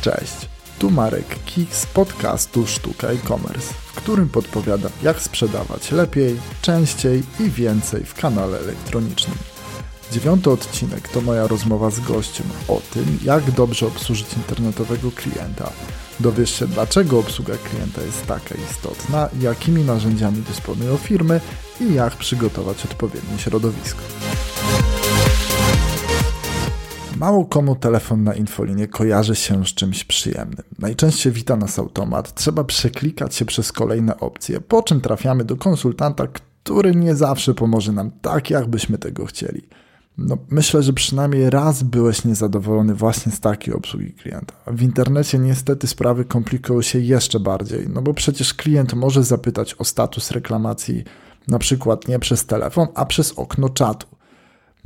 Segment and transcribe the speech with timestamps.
[0.00, 0.48] Cześć,
[0.78, 7.50] tu Marek Kik z podcastu Sztuka e-commerce, w którym podpowiadam jak sprzedawać lepiej, częściej i
[7.50, 9.38] więcej w kanale elektronicznym.
[10.12, 15.72] Dziewiąty odcinek to moja rozmowa z gościem o tym, jak dobrze obsłużyć internetowego klienta.
[16.20, 21.40] Dowiesz się, dlaczego obsługa klienta jest taka istotna, jakimi narzędziami dysponują firmy
[21.80, 24.00] i jak przygotować odpowiednie środowisko.
[27.18, 30.64] Mało komu telefon na infolinie kojarzy się z czymś przyjemnym.
[30.78, 36.26] Najczęściej wita nas automat, trzeba przeklikać się przez kolejne opcje, po czym trafiamy do konsultanta,
[36.26, 39.62] który nie zawsze pomoże nam tak, jakbyśmy tego chcieli.
[40.18, 44.54] No, myślę, że przynajmniej raz byłeś niezadowolony właśnie z takiej obsługi klienta.
[44.66, 49.84] W internecie niestety sprawy komplikują się jeszcze bardziej, no bo przecież klient może zapytać o
[49.84, 51.04] status reklamacji
[51.48, 54.15] na przykład nie przez telefon, a przez okno czatu.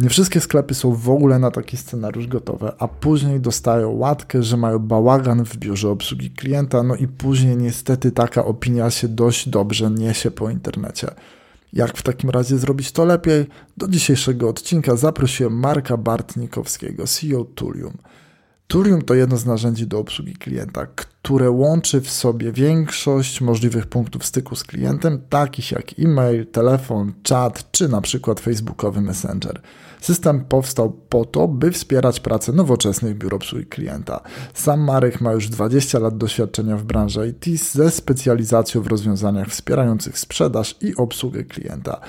[0.00, 4.56] Nie wszystkie sklepy są w ogóle na taki scenariusz gotowe, a później dostają łatkę, że
[4.56, 9.90] mają bałagan w biurze obsługi klienta, no i później niestety taka opinia się dość dobrze
[9.90, 11.08] niesie po internecie.
[11.72, 13.46] Jak w takim razie zrobić to lepiej?
[13.76, 17.96] Do dzisiejszego odcinka zaprosiłem Marka Bartnikowskiego, CEO Tulium.
[18.66, 24.24] Tulium to jedno z narzędzi do obsługi klienta, które łączy w sobie większość możliwych punktów
[24.24, 29.60] styku z klientem, takich jak e-mail, telefon, chat czy na przykład facebookowy messenger.
[30.00, 34.20] System powstał po to, by wspierać pracę nowoczesnych biur obsługi klienta.
[34.54, 40.18] Sam Marek ma już 20 lat doświadczenia w branży IT ze specjalizacją w rozwiązaniach wspierających
[40.18, 42.00] sprzedaż i obsługę klienta.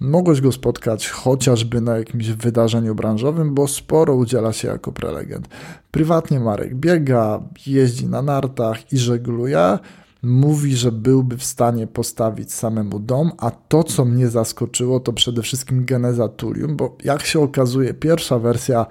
[0.00, 5.48] Mogłeś go spotkać chociażby na jakimś wydarzeniu branżowym, bo sporo udziela się jako prelegent.
[5.90, 9.78] Prywatnie Marek biega, jeździ na nartach i żegluje.
[10.22, 15.42] Mówi, że byłby w stanie postawić samemu dom, a to, co mnie zaskoczyło, to przede
[15.42, 18.86] wszystkim geneza Tulium, bo jak się okazuje, pierwsza wersja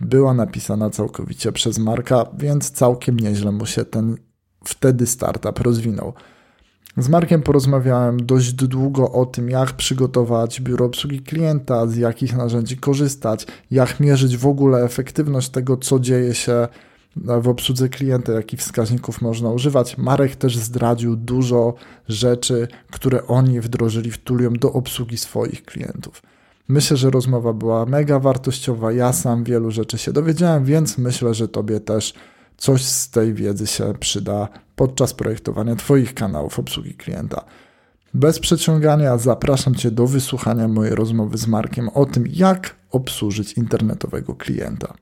[0.00, 4.16] była napisana całkowicie przez Marka, więc całkiem nieźle mu się ten
[4.64, 6.12] wtedy startup rozwinął.
[6.96, 12.76] Z Markiem porozmawiałem dość długo o tym, jak przygotować biuro obsługi klienta, z jakich narzędzi
[12.76, 16.68] korzystać, jak mierzyć w ogóle efektywność tego, co dzieje się
[17.16, 19.98] w obsłudze klienta, jakich wskaźników można używać.
[19.98, 21.74] Marek też zdradził dużo
[22.08, 26.22] rzeczy, które oni wdrożyli w Tulium do obsługi swoich klientów.
[26.68, 28.92] Myślę, że rozmowa była mega wartościowa.
[28.92, 32.14] Ja sam wielu rzeczy się dowiedziałem, więc myślę, że Tobie też
[32.56, 37.44] coś z tej wiedzy się przyda podczas projektowania Twoich kanałów obsługi klienta.
[38.14, 44.34] Bez przeciągania zapraszam Cię do wysłuchania mojej rozmowy z Markiem o tym, jak obsłużyć internetowego
[44.34, 44.94] klienta.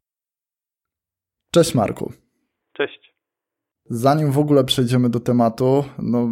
[1.54, 2.12] Cześć Marku.
[2.72, 3.14] Cześć.
[3.84, 6.26] Zanim w ogóle przejdziemy do tematu, no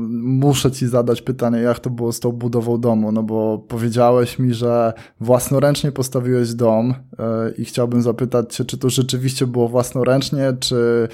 [0.44, 4.55] muszę Ci zadać pytanie, jak to było z tą budową domu, no bo powiedziałeś mi,
[4.55, 7.25] że własnoręcznie postawiłeś dom yy,
[7.59, 11.09] i chciałbym zapytać Cię, czy to rzeczywiście było własnoręcznie, czy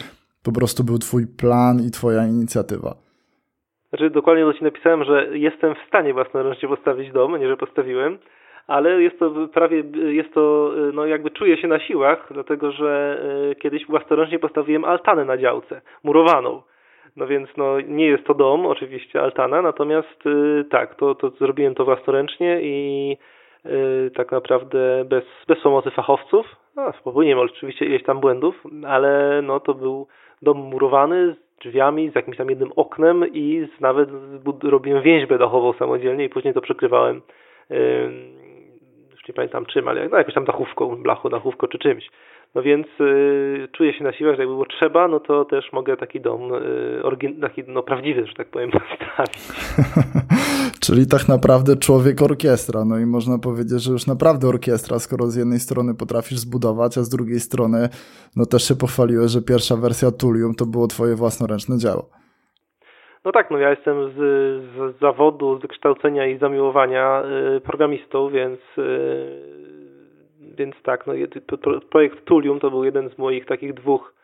[0.45, 2.95] po prostu był Twój plan i Twoja inicjatywa?
[3.89, 8.19] Znaczy dokładnie do Ci napisałem, że jestem w stanie własnoręcznie postawić dom, nie że postawiłem,
[8.69, 13.21] ale jest to prawie, jest to, no jakby czuję się na siłach, dlatego że
[13.51, 16.63] e, kiedyś własnoręcznie postawiłem altanę na działce, murowaną.
[17.17, 21.75] No więc no nie jest to dom, oczywiście altana, natomiast e, tak, to, to zrobiłem
[21.75, 23.17] to własnoręcznie i
[23.65, 23.71] e,
[24.11, 26.47] tak naprawdę bez, bez pomocy fachowców.
[26.77, 30.07] No, popełniłem oczywiście ileś tam błędów, ale no to był
[30.43, 34.09] dom murowany z drzwiami, z jakimś tam jednym oknem i z, nawet
[34.63, 37.23] robiłem więźbę dachową samodzielnie i później to przykrywałem
[39.29, 42.11] nie pamiętam czym, ale no, jakąś tam dachówką, blachą, dachówką czy czymś.
[42.55, 45.97] No więc y, czuję się na siłach, że jakby było trzeba, no to też mogę
[45.97, 48.71] taki dom y, taki no, prawdziwy, że tak powiem,
[49.19, 49.49] postawić.
[50.85, 55.37] Czyli tak naprawdę człowiek orkiestra, no i można powiedzieć, że już naprawdę orkiestra, skoro z
[55.37, 57.89] jednej strony potrafisz zbudować, a z drugiej strony
[58.37, 62.11] no też się pochwaliłeś, że pierwsza wersja Tulium to było twoje własnoręczne dzieło.
[63.25, 64.15] No tak, no ja jestem z,
[64.65, 67.23] z zawodu, z wykształcenia i zamiłowania
[67.57, 69.69] y, programistą, więc y,
[70.41, 71.13] więc tak, no
[71.91, 74.15] projekt Tulium to był jeden z moich takich dwóch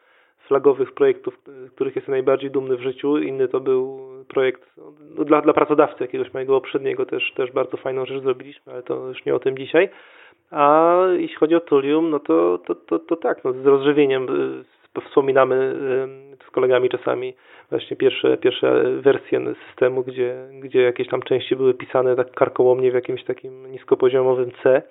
[0.46, 1.38] flagowych projektów,
[1.74, 3.18] których jestem najbardziej dumny w życiu.
[3.18, 4.62] Inny to był projekt
[5.16, 9.08] no, dla, dla pracodawcy jakiegoś mojego poprzedniego, też, też bardzo fajną rzecz zrobiliśmy, ale to
[9.08, 9.88] już nie o tym dzisiaj.
[10.50, 14.26] A jeśli chodzi o Tulium, no to, to, to, to tak, no, z rozżywieniem
[15.00, 15.74] y, wspominamy
[16.48, 17.34] z kolegami czasami
[17.70, 22.94] właśnie pierwsze, pierwsze wersje systemu, gdzie, gdzie jakieś tam części były pisane tak karkołomnie w
[22.94, 24.82] jakimś takim niskopoziomowym C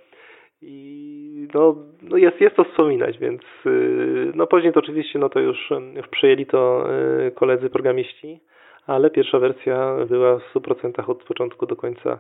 [0.62, 5.40] i no, no jest, jest to wspominać, więc y, no później to oczywiście no to
[5.40, 6.88] już, już przejęli to
[7.28, 8.40] y, koledzy programiści,
[8.88, 12.20] ale pierwsza wersja była w 100% od początku do końca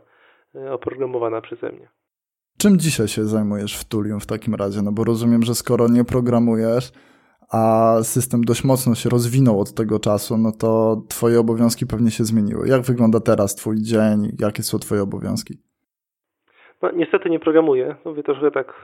[0.56, 1.88] y, oprogramowana przeze mnie.
[2.58, 4.82] Czym dzisiaj się zajmujesz w Tulium w takim razie?
[4.82, 6.92] No bo rozumiem, że skoro nie programujesz,
[7.54, 12.24] a system dość mocno się rozwinął od tego czasu, no to twoje obowiązki pewnie się
[12.24, 12.68] zmieniły.
[12.68, 14.20] Jak wygląda teraz twój dzień?
[14.40, 15.54] Jakie są twoje obowiązki?
[16.82, 17.96] No, niestety nie programuję.
[18.06, 18.82] Mówię trochę tak,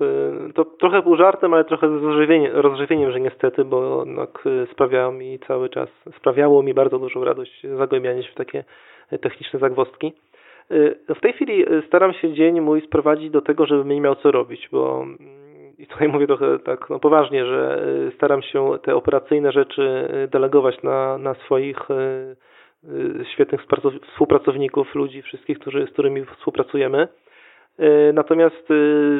[0.50, 4.28] y, to trochę był żartem, ale trochę z rozżywieniem, rozżywieniem że niestety, bo no,
[4.72, 8.64] sprawiało mi cały czas, sprawiało mi bardzo dużą radość zagłębianie się w takie
[9.22, 10.14] techniczne zagwozdki.
[10.72, 14.32] Y, w tej chwili staram się dzień mój sprowadzić do tego, żebym nie miał co
[14.32, 15.06] robić, bo
[15.80, 20.28] i tutaj mówię trochę tak no poważnie, że y, staram się te operacyjne rzeczy y,
[20.28, 23.62] delegować na, na swoich y, świetnych
[24.12, 27.08] współpracowników, ludzi, wszystkich, którzy, z którymi współpracujemy.
[28.14, 28.68] Natomiast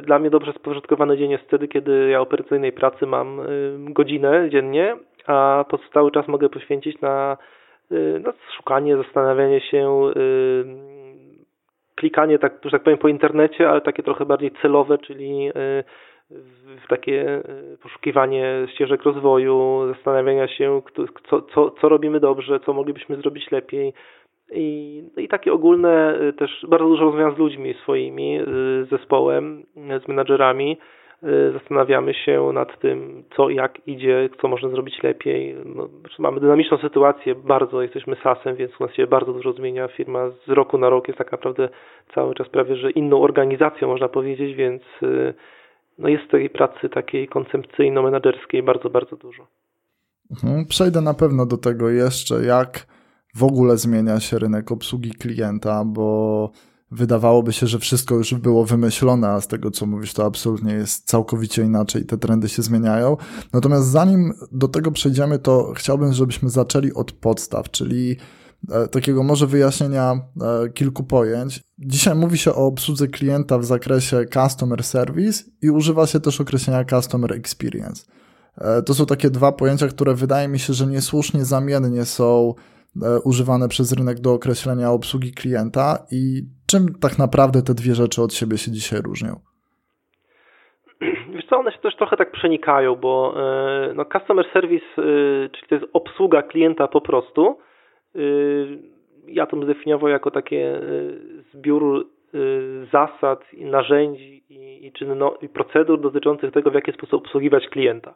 [0.02, 3.42] dla mnie dobrze spożytkowany dzień jest wtedy, kiedy ja operacyjnej pracy mam
[3.78, 4.98] godzinę dziennie,
[5.28, 7.38] a pozostałe czas mogę poświęcić na,
[8.24, 10.12] na szukanie, zastanawianie się,
[11.96, 15.52] klikanie, tak, że tak powiem, po internecie, ale takie trochę bardziej celowe, czyli
[16.86, 17.44] w takie e,
[17.84, 20.82] poszukiwanie ścieżek rozwoju, zastanawiania się,
[21.30, 23.94] co, co, co robimy dobrze, co moglibyśmy zrobić lepiej.
[24.52, 28.90] I, no i takie ogólne e, też bardzo dużo rozmawiam z ludźmi swoimi, e, z
[28.90, 29.64] zespołem,
[30.06, 30.78] z menadżerami.
[31.54, 35.56] Zastanawiamy się nad tym, co jak idzie, co można zrobić lepiej.
[35.66, 35.90] No,
[36.20, 39.88] mamy dynamiczną sytuację, bardzo jesteśmy SAS-em, więc u nas się bardzo dużo zmienia.
[39.88, 41.70] Firma z roku na rok jest tak naprawdę
[42.16, 44.84] cały czas prawie że inną organizacją, można powiedzieć, więc
[46.00, 49.48] no jest tej pracy takiej koncepcyjno-menedżerskiej bardzo, bardzo dużo.
[50.32, 52.88] Mhm, przejdę na pewno do tego jeszcze, jak
[53.36, 56.52] w ogóle zmienia się rynek obsługi klienta, bo
[56.92, 61.08] wydawałoby się, że wszystko już było wymyślone, a z tego co mówisz, to absolutnie jest
[61.08, 63.18] całkowicie inaczej, te trendy się zmieniają.
[63.54, 68.18] Natomiast zanim do tego przejdziemy, to chciałbym, żebyśmy zaczęli od podstaw, czyli
[68.92, 71.60] takiego może wyjaśnienia e, kilku pojęć.
[71.80, 76.84] Dzisiaj mówi się o obsłudze klienta w zakresie customer service i używa się też określenia
[76.86, 78.06] customer experience.
[78.58, 82.54] E, to są takie dwa pojęcia, które wydaje mi się, że niesłusznie zamiennie są
[83.24, 88.34] używane przez rynek do określenia obsługi klienta i czym tak naprawdę te dwie rzeczy od
[88.34, 89.40] siebie się dzisiaj różnią?
[91.34, 93.34] Wiesz co, one się też trochę tak przenikają, bo
[93.96, 94.86] no, customer service,
[95.52, 97.58] czyli to jest obsługa klienta po prostu,
[99.28, 101.20] ja to bym zdefiniował jako takie y,
[101.54, 102.06] zbiór
[102.36, 107.68] y, zasad i narzędzi i, i, czynno, i procedur dotyczących tego, w jaki sposób obsługiwać
[107.68, 108.14] klienta.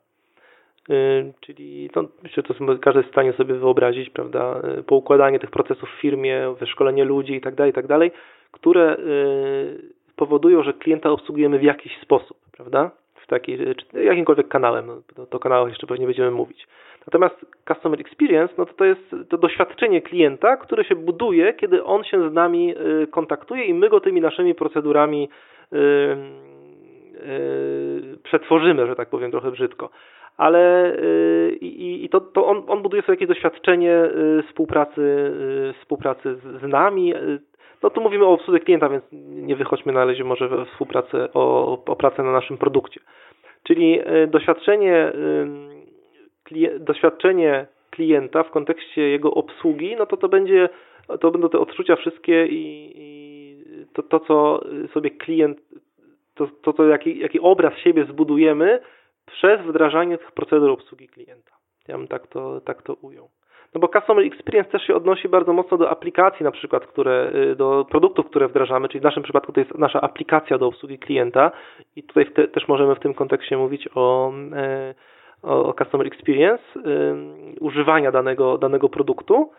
[1.40, 6.02] Czyli to, myślę, to każdy jest w stanie sobie wyobrazić, prawda, poukładanie tych procesów w
[6.02, 8.20] firmie, wyszkolenie ludzi itd., tak itd., tak
[8.52, 8.98] które
[10.16, 13.58] powodują, że klienta obsługujemy w jakiś sposób, prawda, w taki,
[13.94, 16.68] jakimkolwiek kanałem, no, to, to kanałach jeszcze pewnie będziemy mówić.
[17.08, 22.04] Natomiast customer experience, no to to jest to doświadczenie klienta, które się buduje, kiedy on
[22.04, 25.30] się z nami y, kontaktuje i my go tymi naszymi procedurami
[25.74, 29.90] y, y, przetworzymy, że tak powiem trochę brzydko.
[30.38, 30.94] Ale
[31.62, 34.02] i, i to, to on, on buduje sobie jakieś doświadczenie
[34.48, 35.32] współpracy,
[35.82, 37.14] współpracy z nami.
[37.84, 41.96] No tu mówimy o obsłudze klienta, więc nie wychodźmy na razie może współpracę, o, o
[41.96, 43.00] pracę na naszym produkcie.
[43.64, 45.12] Czyli doświadczenie
[46.80, 50.70] doświadczenie klienta w kontekście jego obsługi, no to to będzie,
[51.22, 55.58] to będą te odczucia wszystkie i, i to, to, co sobie klient,
[56.36, 58.80] to, to, to jaki, jaki obraz siebie zbudujemy
[59.26, 61.52] przez wdrażanie tych procedur obsługi klienta.
[61.88, 63.30] Ja bym tak to, tak to ujął.
[63.74, 67.56] No bo Customer Experience też się odnosi bardzo mocno do aplikacji na przykład, które, y,
[67.56, 71.52] do produktów, które wdrażamy, czyli w naszym przypadku to jest nasza aplikacja do obsługi klienta
[71.96, 74.34] i tutaj te, też możemy w tym kontekście mówić o
[75.44, 76.64] e, o, customer experience,
[77.60, 79.52] używania danego, danego produktu,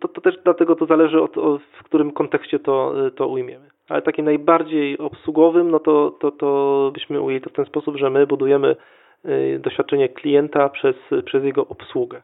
[0.00, 3.70] to, to też dlatego to zależy od, od, w którym kontekście to, to ujmiemy.
[3.88, 8.10] Ale takim najbardziej obsługowym, no to, to, to byśmy ujęli to w ten sposób, że
[8.10, 8.76] my budujemy
[9.24, 12.22] y, doświadczenie klienta przez, przez jego obsługę.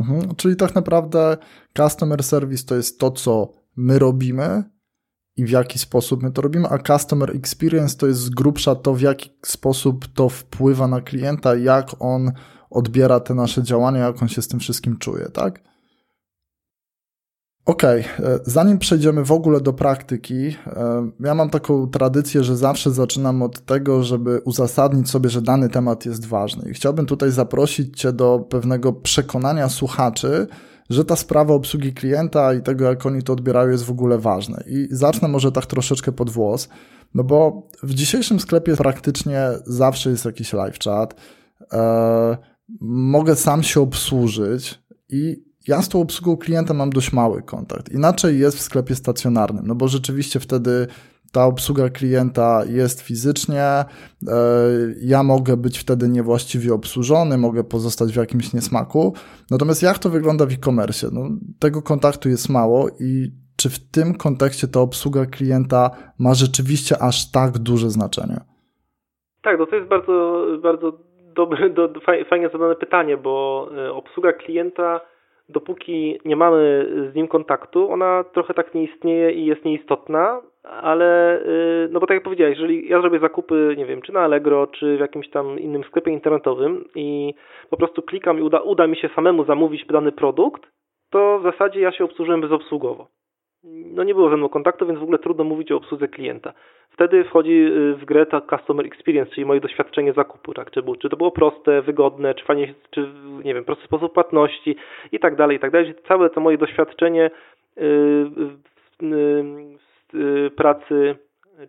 [0.00, 1.36] Mhm, czyli tak naprawdę
[1.76, 4.64] customer service to jest to, co my robimy,
[5.36, 8.94] i w jaki sposób my to robimy, a Customer Experience to jest z grubsza to,
[8.94, 12.32] w jaki sposób to wpływa na klienta, jak on
[12.70, 15.60] odbiera te nasze działania, jak on się z tym wszystkim czuje, tak?
[17.66, 18.26] Okej, okay.
[18.26, 23.42] E, zanim przejdziemy w ogóle do praktyki, e, ja mam taką tradycję, że zawsze zaczynam
[23.42, 26.70] od tego, żeby uzasadnić sobie, że dany temat jest ważny.
[26.70, 30.46] I chciałbym tutaj zaprosić Cię do pewnego przekonania słuchaczy,
[30.90, 34.64] że ta sprawa obsługi klienta i tego, jak oni to odbierają, jest w ogóle ważne.
[34.66, 36.68] I zacznę może tak troszeczkę pod włos,
[37.14, 41.14] no bo w dzisiejszym sklepie praktycznie zawsze jest jakiś live chat.
[41.72, 42.36] E,
[42.80, 47.92] mogę sam się obsłużyć i ja z tą obsługą klienta mam dość mały kontakt.
[47.92, 50.86] Inaczej jest w sklepie stacjonarnym, no bo rzeczywiście wtedy
[51.36, 53.84] ta obsługa klienta jest fizycznie, e,
[55.02, 59.14] ja mogę być wtedy niewłaściwie obsłużony, mogę pozostać w jakimś niesmaku.
[59.50, 61.06] Natomiast jak to wygląda w e-commerce?
[61.12, 61.22] No,
[61.60, 67.32] tego kontaktu jest mało i czy w tym kontekście ta obsługa klienta ma rzeczywiście aż
[67.32, 68.38] tak duże znaczenie?
[69.42, 70.92] Tak, no to jest bardzo, bardzo
[71.34, 71.88] dobre, do,
[72.30, 75.00] fajnie zadane pytanie, bo e, obsługa klienta,
[75.48, 81.40] dopóki nie mamy z nim kontaktu, ona trochę tak nie istnieje i jest nieistotna, ale
[81.40, 84.66] e, no bo tak jak powiedziałeś, jeżeli ja zrobię zakupy, nie wiem, czy na Allegro,
[84.66, 87.34] czy w jakimś tam innym sklepie internetowym i
[87.70, 90.62] po prostu klikam i uda, uda mi się samemu zamówić dany produkt,
[91.10, 93.06] to w zasadzie ja się obsłużyłem bezobsługowo
[93.66, 96.52] no nie było ze mną kontaktu, więc w ogóle trudno mówić o obsłudze klienta.
[96.90, 100.70] Wtedy wchodzi y, w grę ta customer experience, czyli moje doświadczenie zakupu, tak?
[100.70, 103.08] Czy, czy to było proste, wygodne, czy fajnie, czy
[103.44, 104.76] nie wiem, prosty sposób płatności
[105.12, 105.94] i tak dalej, i tak dalej.
[106.08, 107.30] Całe to moje doświadczenie
[107.76, 108.30] yy,
[110.56, 111.16] pracy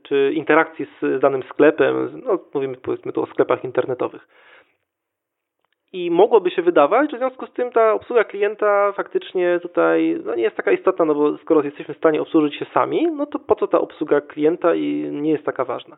[0.03, 4.27] czy interakcji z danym sklepem, no mówimy powiedzmy tu o sklepach internetowych.
[5.93, 10.35] I mogłoby się wydawać, że w związku z tym ta obsługa klienta faktycznie tutaj no
[10.35, 13.39] nie jest taka istotna, no bo skoro jesteśmy w stanie obsłużyć się sami, no to
[13.39, 15.97] po co ta obsługa klienta i nie jest taka ważna.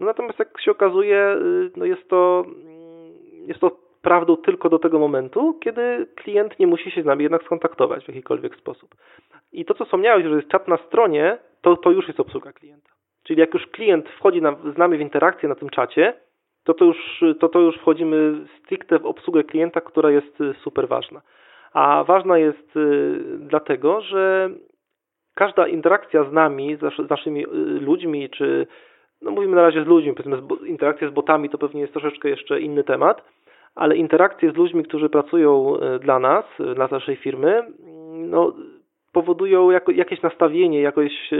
[0.00, 3.12] No natomiast jak się okazuje, y, no jest to, mm,
[3.46, 3.70] jest to
[4.02, 8.08] prawdą tylko do tego momentu, kiedy klient nie musi się z nami jednak skontaktować w
[8.08, 8.94] jakikolwiek sposób.
[9.52, 12.90] I to, co wspomniałeś, że jest czat na stronie, to, to już jest obsługa klienta.
[13.22, 16.14] Czyli jak już klient wchodzi na, z nami w interakcję na tym czacie,
[16.64, 20.88] to to już, to to już wchodzimy stricte w obsługę klienta, która jest y, super
[20.88, 21.20] ważna.
[21.72, 24.50] A ważna jest y, dlatego, że
[25.34, 28.66] każda interakcja z nami, z naszymi y, ludźmi, czy
[29.22, 32.60] no mówimy na razie z ludźmi, powiedzmy interakcja z botami to pewnie jest troszeczkę jeszcze
[32.60, 33.24] inny temat,
[33.74, 36.44] ale interakcje z ludźmi, którzy pracują dla nas,
[36.74, 37.62] dla naszej firmy,
[38.14, 38.52] no,
[39.14, 41.30] powodują jako, jakieś nastawienie, jakoś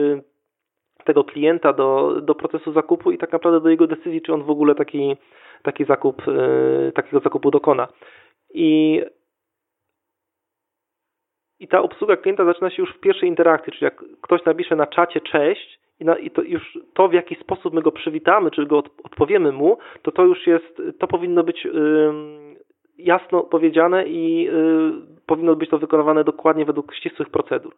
[1.04, 4.50] tego klienta do, do procesu zakupu i tak naprawdę do jego decyzji, czy on w
[4.50, 5.16] ogóle taki,
[5.62, 7.88] taki zakup, e, takiego zakupu dokona.
[8.54, 9.02] I
[11.60, 14.86] i ta obsługa klienta zaczyna się już w pierwszej interakcji, czyli jak ktoś napisze na
[14.86, 18.66] czacie cześć i, na, i to już to, w jaki sposób my go przywitamy, czy
[18.66, 21.70] go od, odpowiemy mu, to to już jest, to powinno być y,
[22.98, 27.74] jasno powiedziane i y, powinno być to wykonywane dokładnie według ścisłych procedur.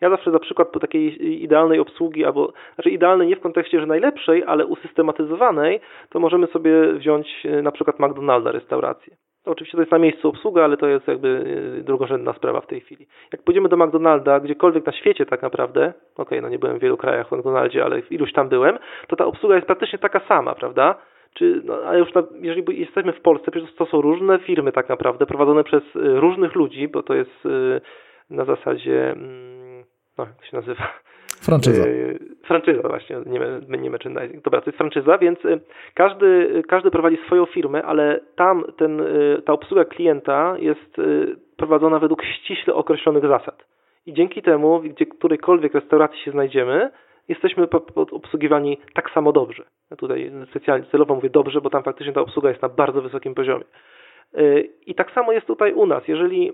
[0.00, 3.86] Ja zawsze za przykład po takiej idealnej obsługi, albo znaczy idealnej nie w kontekście, że
[3.86, 9.16] najlepszej, ale usystematyzowanej, to możemy sobie wziąć e, na przykład McDonalda restaurację.
[9.46, 11.44] Oczywiście to jest na miejscu obsługa, ale to jest jakby
[11.78, 13.06] e, drugorzędna sprawa w tej chwili.
[13.32, 16.82] Jak pójdziemy do McDonalda, gdziekolwiek na świecie tak naprawdę, okej, okay, no nie byłem w
[16.82, 20.20] wielu krajach w McDonaldzie, ale w iluś tam byłem, to ta obsługa jest praktycznie taka
[20.28, 20.94] sama, prawda?
[21.34, 24.88] Czy, no, ale już na, jeżeli jesteśmy w Polsce, przecież to są różne firmy tak
[24.88, 27.48] naprawdę, prowadzone przez e, różnych ludzi, bo to jest
[28.30, 29.84] na zasadzie mm,
[30.20, 30.86] no jak to się nazywa?
[31.26, 31.88] Franczyza.
[31.88, 34.44] Yy, franczyza właśnie, nie, nie merchandising.
[34.44, 35.60] Dobra, to jest franczyza, więc y,
[35.94, 41.98] każdy, każdy prowadzi swoją firmę, ale tam ten, y, ta obsługa klienta jest y, prowadzona
[41.98, 43.64] według ściśle określonych zasad.
[44.06, 46.90] I dzięki temu, gdzie którejkolwiek restauracji się znajdziemy,
[47.30, 47.68] jesteśmy
[48.12, 49.64] obsługiwani tak samo dobrze.
[49.90, 53.34] Ja tutaj specjalnie celowo mówię dobrze, bo tam faktycznie ta obsługa jest na bardzo wysokim
[53.34, 53.64] poziomie.
[54.86, 56.08] I tak samo jest tutaj u nas.
[56.08, 56.52] Jeżeli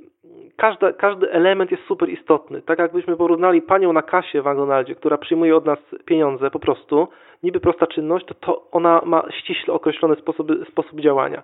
[0.99, 5.57] każdy element jest super istotny, tak jakbyśmy porównali panią na kasie w McDonaldzie, która przyjmuje
[5.57, 7.09] od nas pieniądze po prostu,
[7.43, 11.43] niby prosta czynność, to, to ona ma ściśle określony sposób, sposób działania.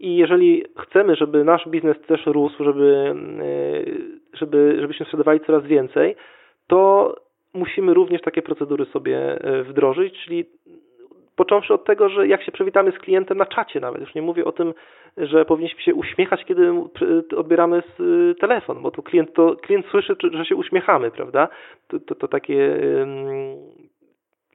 [0.00, 6.16] I jeżeli chcemy, żeby nasz biznes też rósł, żeby, e, żeby, żebyśmy sprzedawali coraz więcej,
[6.66, 7.14] to
[7.54, 10.44] musimy również takie procedury sobie e, wdrożyć, czyli
[11.36, 14.44] począwszy od tego, że jak się przywitamy z klientem na czacie nawet, już nie mówię
[14.44, 14.74] o tym,
[15.16, 16.72] że powinniśmy się uśmiechać, kiedy
[17.36, 17.82] odbieramy
[18.40, 21.48] telefon, bo tu klient, to, klient słyszy, że się uśmiechamy, prawda?
[21.88, 22.76] To, to, to takie,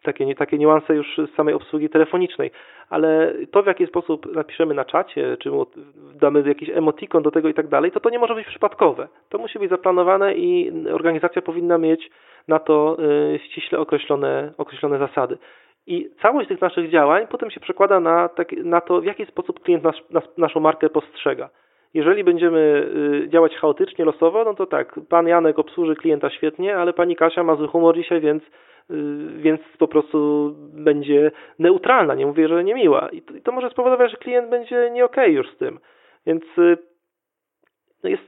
[0.04, 2.52] takie, takie niuanse już z samej obsługi telefonicznej,
[2.90, 5.52] ale to w jaki sposób napiszemy na czacie, czy
[6.16, 9.08] damy jakiś emotikon do tego i tak dalej, to to nie może być przypadkowe.
[9.30, 12.10] To musi być zaplanowane i organizacja powinna mieć
[12.48, 12.98] na to
[13.36, 15.38] y, ściśle określone, określone zasady.
[15.88, 19.60] I całość tych naszych działań potem się przekłada na, tak, na to, w jaki sposób
[19.60, 21.50] klient nas, nas, naszą markę postrzega.
[21.94, 22.92] Jeżeli będziemy
[23.26, 27.44] y, działać chaotycznie, losowo, no to tak, pan Janek obsłuży klienta świetnie, ale pani Kasia
[27.44, 28.48] ma zły humor dzisiaj, więc, y,
[29.38, 33.10] więc po prostu będzie neutralna, nie mówię, że niemiła.
[33.10, 35.80] I to, i to może spowodować, że klient będzie nie okay już z tym.
[36.26, 36.44] Więc
[38.04, 38.24] no jest,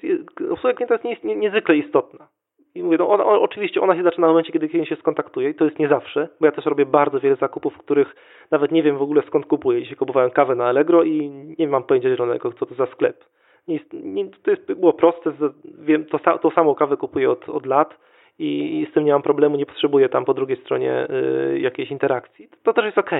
[0.51, 2.27] obsługa klienta jest niezwykle istotna.
[2.75, 5.65] I mówię, no oczywiście ona się zaczyna w momencie, kiedy klient się skontaktuje i to
[5.65, 8.15] jest nie zawsze, bo ja też robię bardzo wiele zakupów, których
[8.51, 9.81] nawet nie wiem w ogóle skąd kupuję.
[9.81, 13.25] Dzisiaj kupowałem kawę na Allegro i nie mam pojęcia zielonego, co to za sklep.
[13.67, 15.31] Nie, nie, to jest, było proste,
[15.79, 17.97] wiem, to, to samą kawę kupuję od, od lat
[18.39, 21.07] i, i z tym nie mam problemu, nie potrzebuję tam po drugiej stronie
[21.53, 22.49] y, jakiejś interakcji.
[22.63, 23.11] To, też jest ok.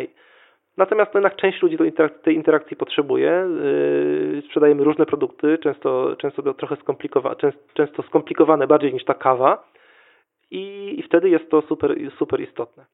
[0.80, 1.78] Natomiast no jednak część ludzi
[2.24, 3.48] tej interakcji potrzebuje.
[4.34, 6.76] Yy, sprzedajemy różne produkty, często, często trochę
[7.74, 9.72] często skomplikowane bardziej niż ta kawa
[10.52, 12.86] i, i wtedy jest to super, super istotne.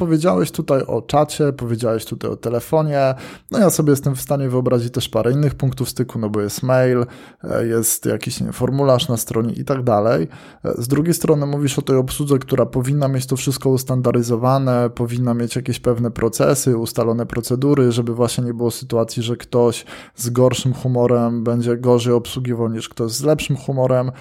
[0.00, 3.14] Powiedziałeś tutaj o czacie, powiedziałeś tutaj o telefonie.
[3.50, 6.62] No ja sobie jestem w stanie wyobrazić też parę innych punktów styku, no bo jest
[6.62, 7.06] mail,
[7.44, 10.28] e, jest jakiś nie, formularz na stronie i tak dalej.
[10.64, 15.34] E, z drugiej strony mówisz o tej obsłudze, która powinna mieć to wszystko ustandaryzowane, powinna
[15.34, 19.84] mieć jakieś pewne procesy, ustalone procedury, żeby właśnie nie było sytuacji, że ktoś
[20.16, 24.12] z gorszym humorem będzie gorzej obsługiwał niż ktoś z lepszym humorem.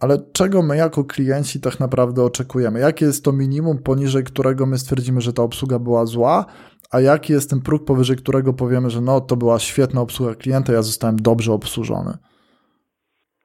[0.00, 2.80] Ale czego my jako klienci tak naprawdę oczekujemy?
[2.80, 6.44] Jakie jest to minimum, poniżej którego my stwierdzimy, że ta obsługa była zła,
[6.92, 10.72] a jaki jest ten próg, powyżej którego powiemy, że no to była świetna obsługa klienta,
[10.72, 12.10] ja zostałem dobrze obsłużony?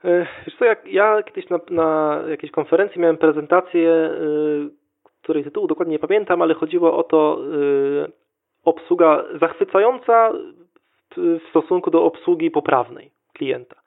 [0.04, 4.70] E, wiesz co, jak ja kiedyś na, na jakiejś konferencji miałem prezentację, yy,
[5.24, 8.12] której tytułu dokładnie nie pamiętam, ale chodziło o to yy,
[8.64, 10.32] obsługa zachwycająca
[11.18, 13.85] w stosunku do obsługi poprawnej klienta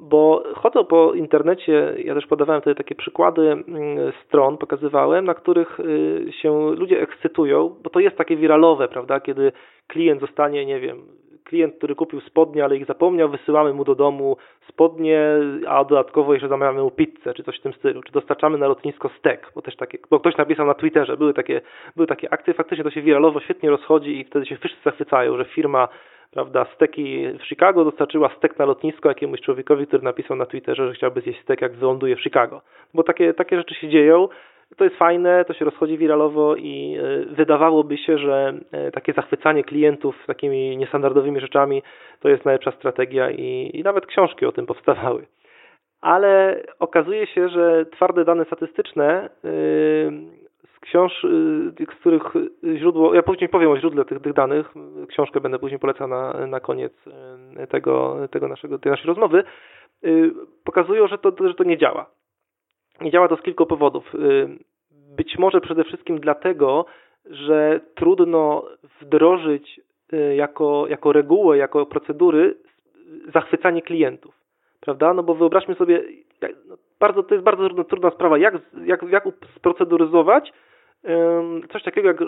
[0.00, 5.80] bo chodzą po internecie, ja też podawałem tutaj takie przykłady mm, stron, pokazywałem, na których
[5.80, 9.52] y, się ludzie ekscytują, bo to jest takie wiralowe, prawda, kiedy
[9.86, 11.02] klient zostanie, nie wiem,
[11.44, 14.36] klient, który kupił spodnie, ale ich zapomniał, wysyłamy mu do domu
[14.68, 15.20] spodnie,
[15.68, 19.10] a dodatkowo jeszcze zamawiamy mu pizzę, czy coś w tym stylu, czy dostarczamy na lotnisko
[19.18, 21.60] stek, bo też takie, bo ktoś napisał na Twitterze, były takie,
[21.96, 25.44] były takie akcje, faktycznie to się wiralowo świetnie rozchodzi i wtedy się wszyscy zachwycają, że
[25.44, 25.88] firma
[26.30, 30.94] prawda, steki w Chicago dostarczyła stek na lotnisko jakiemuś człowiekowi, który napisał na Twitterze, że
[30.94, 32.62] chciałby zjeść stek, jak wyląduje w Chicago.
[32.94, 34.28] Bo takie, takie rzeczy się dzieją.
[34.76, 39.64] To jest fajne, to się rozchodzi wiralowo i e, wydawałoby się, że e, takie zachwycanie
[39.64, 41.82] klientów takimi niestandardowymi rzeczami
[42.20, 45.26] to jest najlepsza strategia i, i nawet książki o tym powstawały.
[46.00, 50.39] Ale okazuje się, że twarde dane statystyczne yy,
[50.80, 52.22] książ, y, z których
[52.76, 54.74] źródło, ja później powiem o źródle tych, tych danych,
[55.08, 56.92] książkę będę później polecał na, na koniec
[57.62, 59.44] y, tego, tego naszego, tej naszej rozmowy,
[60.04, 60.32] y,
[60.64, 62.06] pokazują, że to, że to nie działa.
[63.00, 64.12] Nie działa to z kilku powodów.
[65.16, 66.86] Być może przede wszystkim dlatego,
[67.24, 68.64] że trudno
[69.00, 69.80] wdrożyć
[70.36, 72.54] jako, jako regułę, jako procedury
[73.34, 74.34] zachwycanie klientów.
[74.80, 75.14] Prawda?
[75.14, 76.02] No bo wyobraźmy sobie,
[76.68, 79.24] no bardzo, to jest bardzo trudna sprawa, jak, jak, jak
[79.56, 80.52] sproceduryzować
[81.72, 82.18] coś takiego jak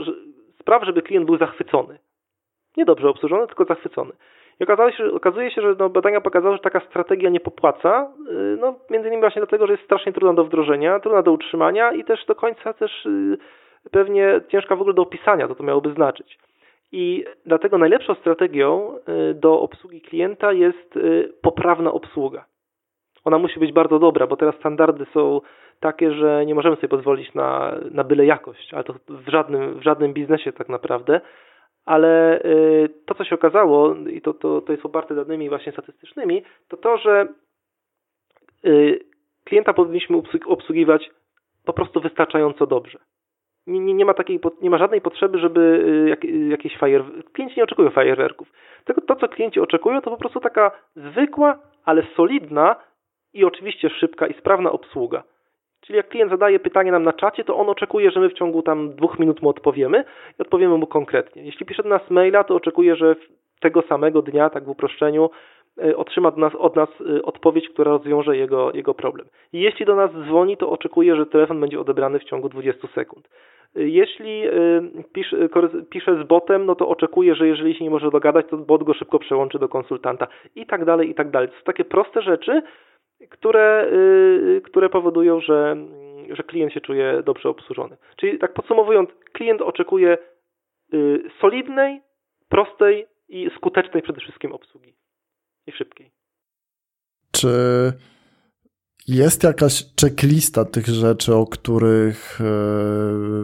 [0.61, 1.99] spraw, żeby klient był zachwycony.
[2.77, 4.13] Nie dobrze obsłużony, tylko zachwycony.
[4.61, 8.57] I okazuje się, okazuje się że no, badania pokazały, że taka strategia nie popłaca, y,
[8.61, 12.05] no, między innymi właśnie dlatego, że jest strasznie trudna do wdrożenia, trudna do utrzymania i
[12.05, 13.39] też do końca też y,
[13.91, 16.39] pewnie ciężka w ogóle do opisania, co to miałoby znaczyć.
[16.93, 18.97] I dlatego najlepszą strategią
[19.31, 20.99] y, do obsługi klienta jest
[21.43, 22.45] poprawna obsługa.
[23.25, 25.41] Ona musi być bardzo dobra, bo teraz standardy są
[25.83, 29.83] takie, że nie możemy sobie pozwolić na, na byle jakość, ale to w żadnym, w
[29.83, 31.21] żadnym biznesie tak naprawdę.
[31.85, 36.43] Ale y, to, co się okazało, i to, to, to jest oparte danymi właśnie statystycznymi,
[36.69, 37.29] to to, że
[38.67, 39.01] y,
[39.45, 41.11] klienta powinniśmy obsługiwać
[41.65, 42.99] po prostu wystarczająco dobrze.
[43.67, 47.05] Nie, nie, nie, ma takiej, nie ma żadnej potrzeby, żeby y, jak, jakieś fajer...
[47.33, 48.53] Klienci nie oczekują fajerwerków.
[48.85, 52.77] Tylko to, co klienci oczekują, to po prostu taka zwykła, ale solidna
[53.33, 55.23] i oczywiście szybka i sprawna obsługa.
[55.87, 58.63] Czyli jak klient zadaje pytanie nam na czacie, to on oczekuje, że my w ciągu
[58.63, 60.05] tam dwóch minut mu odpowiemy
[60.39, 61.43] i odpowiemy mu konkretnie.
[61.43, 63.17] Jeśli pisze do nas maila, to oczekuje, że
[63.61, 65.31] tego samego dnia, tak w uproszczeniu,
[65.85, 69.27] e, otrzyma od nas, od nas e, odpowiedź, która rozwiąże jego, jego problem.
[69.53, 73.29] Jeśli do nas dzwoni, to oczekuje, że telefon będzie odebrany w ciągu 20 sekund.
[73.77, 74.43] E, jeśli
[75.13, 75.49] pisze,
[75.91, 78.95] pisze z botem, no to oczekuje, że jeżeli się nie może dogadać, to bot go
[78.95, 81.49] szybko przełączy do konsultanta i tak dalej, i tak dalej.
[81.49, 82.63] To są takie proste rzeczy,
[83.31, 85.77] które, y, które powodują, że,
[86.31, 87.97] że klient się czuje dobrze obsłużony.
[88.17, 90.19] Czyli tak podsumowując, klient oczekuje
[90.95, 92.01] y, solidnej,
[92.49, 94.95] prostej i skutecznej przede wszystkim obsługi
[95.67, 96.11] i szybkiej.
[97.33, 97.49] Czy
[99.09, 102.45] jest jakaś checklista tych rzeczy, o których e,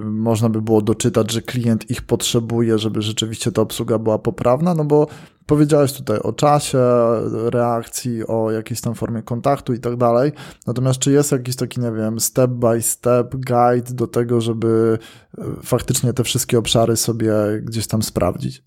[0.04, 4.74] można by było doczytać, że klient ich potrzebuje, żeby rzeczywiście ta obsługa była poprawna?
[4.74, 5.06] No bo
[5.46, 6.78] powiedziałeś tutaj o czasie
[7.52, 10.32] reakcji, o jakiejś tam formie kontaktu i tak dalej.
[10.66, 14.98] Natomiast czy jest jakiś taki, nie wiem, step by step guide do tego, żeby
[15.38, 18.62] e, faktycznie te wszystkie obszary sobie gdzieś tam sprawdzić?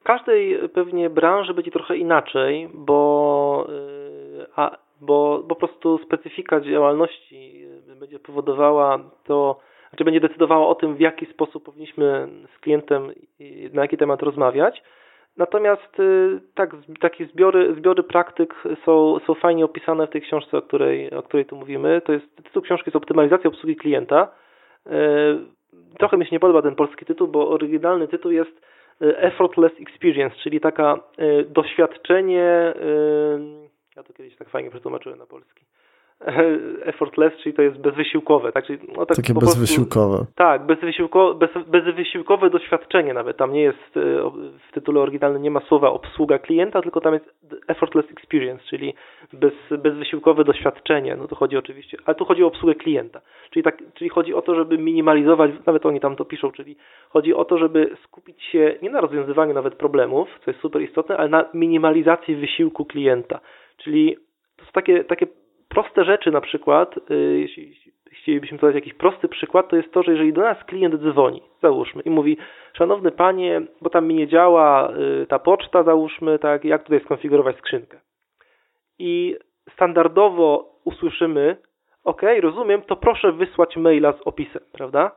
[0.00, 7.66] W każdej pewnie branży będzie trochę inaczej, bo e, a bo, po prostu specyfika działalności
[8.00, 13.12] będzie powodowała to, znaczy będzie decydowała o tym, w jaki sposób powinniśmy z klientem
[13.72, 14.82] na jaki temat rozmawiać.
[15.38, 20.62] Natomiast y, tak, takie zbiory, zbiory praktyk są, są fajnie opisane w tej książce, o
[20.62, 22.00] której, o której tu mówimy.
[22.04, 24.28] To jest, tytuł książki jest Optymalizacja obsługi klienta.
[24.86, 24.90] Y,
[25.98, 28.50] trochę mi się nie podoba ten polski tytuł, bo oryginalny tytuł jest
[29.02, 31.00] y, Effortless Experience, czyli taka
[31.48, 32.74] doświadczenie,
[33.98, 35.64] ja to kiedyś tak fajnie przetłumaczyłem na polski
[36.92, 38.52] effortless, czyli to jest bezwysiłkowe.
[38.52, 38.66] Tak?
[38.66, 40.16] Czyli, no, tak Takie bezwysiłkowe.
[40.16, 43.36] Prostu, tak, bezwysiłko, bez, bezwysiłkowe doświadczenie nawet.
[43.36, 44.00] Tam nie jest, e,
[44.68, 47.34] w tytule oryginalnym nie ma słowa obsługa klienta, tylko tam jest
[47.68, 48.94] effortless experience, czyli
[49.32, 51.16] bez, bezwysiłkowe doświadczenie.
[51.16, 53.20] No to chodzi oczywiście, ale tu chodzi o obsługę klienta.
[53.50, 56.76] Czyli, tak, czyli chodzi o to, żeby minimalizować, nawet oni tam to piszą, czyli
[57.08, 61.16] chodzi o to, żeby skupić się nie na rozwiązywaniu nawet problemów, co jest super istotne,
[61.16, 63.40] ale na minimalizacji wysiłku klienta.
[63.78, 64.16] Czyli
[64.56, 65.26] to są takie, takie
[65.68, 67.74] proste rzeczy na przykład, y, jeśli
[68.12, 72.02] chcielibyśmy podać jakiś prosty przykład, to jest to, że jeżeli do nas klient dzwoni, załóżmy,
[72.02, 72.36] i mówi,
[72.72, 77.56] szanowny panie, bo tam mi nie działa y, ta poczta, załóżmy, tak, jak tutaj skonfigurować
[77.56, 78.00] skrzynkę.
[78.98, 79.36] I
[79.72, 81.56] standardowo usłyszymy,
[82.04, 85.10] ok, rozumiem, to proszę wysłać maila z opisem, prawda?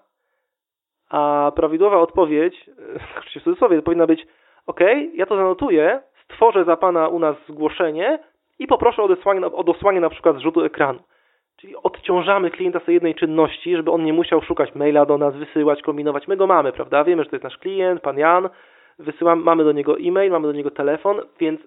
[1.09, 2.69] A prawidłowa odpowiedź,
[3.37, 4.27] w cudzysłowie, powinna być,
[4.67, 4.79] ok,
[5.13, 8.19] ja to zanotuję, stworzę za pana u nas zgłoszenie,
[8.59, 10.99] i poproszę o odesłanie, o dosłanie na przykład zrzutu ekranu.
[11.57, 15.35] Czyli odciążamy klienta z tej jednej czynności, żeby on nie musiał szukać maila do nas,
[15.35, 16.27] wysyłać, kombinować.
[16.27, 17.03] My go mamy, prawda?
[17.03, 18.49] Wiemy, że to jest nasz klient, pan Jan,
[18.99, 21.61] wysyłamy, mamy do niego e-mail, mamy do niego telefon, więc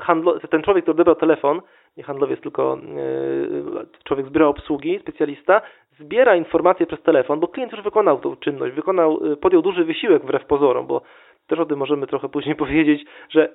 [0.00, 1.60] handlo, ten człowiek, który odebrał telefon,
[1.96, 5.62] nie handlowiec, tylko yy, człowiek z biura obsługi, specjalista,
[6.00, 10.22] zbiera informacje przez telefon, bo klient już wykonał tą czynność, wykonał, yy, podjął duży wysiłek
[10.22, 11.02] wbrew pozorom, bo
[11.46, 13.54] też o tym możemy trochę później powiedzieć, że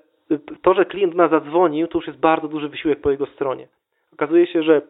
[0.62, 3.68] to, że klient nas zadzwonił, to już jest bardzo duży wysiłek po jego stronie.
[4.14, 4.82] Okazuje się, że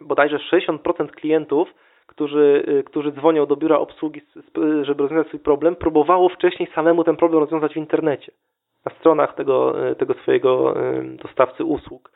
[0.00, 1.74] bodajże 60% klientów,
[2.06, 4.20] którzy, y, którzy dzwonią do biura obsługi,
[4.82, 8.32] żeby rozwiązać swój problem, próbowało wcześniej samemu ten problem rozwiązać w internecie,
[8.84, 12.10] na stronach tego, y, tego swojego y, dostawcy usług.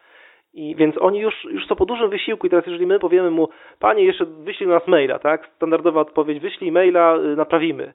[0.55, 3.49] I więc oni już, już są po dużym wysiłku i teraz jeżeli my powiemy mu,
[3.79, 5.49] panie jeszcze wyślij nas maila, tak?
[5.57, 7.93] Standardowa odpowiedź, wyślij maila, naprawimy.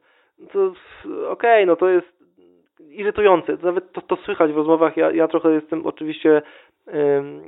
[0.51, 2.22] To okej, okay, no to jest
[2.89, 3.57] irytujące.
[3.63, 4.97] Nawet to, to słychać w rozmowach.
[4.97, 6.41] Ja, ja trochę jestem oczywiście,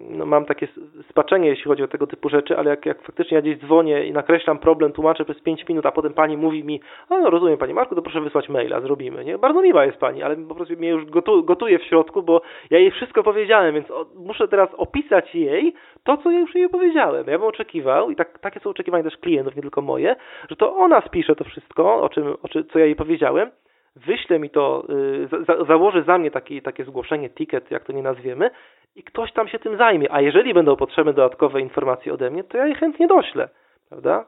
[0.10, 0.68] no mam takie
[1.10, 4.12] spaczenie, jeśli chodzi o tego typu rzeczy, ale jak, jak faktycznie ja gdzieś dzwonię i
[4.12, 7.74] nakreślam problem, tłumaczę przez 5 minut, a potem pani mówi mi, a no rozumiem pani
[7.74, 9.26] Marku, to proszę wysłać maila, zrobimy.
[9.26, 9.38] Nie?
[9.38, 12.80] Bardzo miła jest pani, ale po prostu mnie już gotu, gotuje w środku, bo ja
[12.80, 17.28] jej wszystko powiedziałem, więc muszę teraz opisać jej to, co ja już jej powiedziałem.
[17.28, 20.16] Ja bym oczekiwał, i tak, takie są oczekiwania też klientów, nie tylko moje,
[20.50, 23.52] że to ona spisze to wszystko, o czym, o czym, co ja jej powiedziałem,
[23.96, 28.04] wyśle mi to, y, za, założy za mnie taki, takie zgłoszenie, ticket, jak to nie
[28.04, 28.52] nazwiemy,
[28.96, 30.12] i ktoś tam się tym zajmie.
[30.12, 33.50] A jeżeli będą potrzebne dodatkowe informacje ode mnie, to ja je chętnie doślę,
[33.90, 34.26] prawda?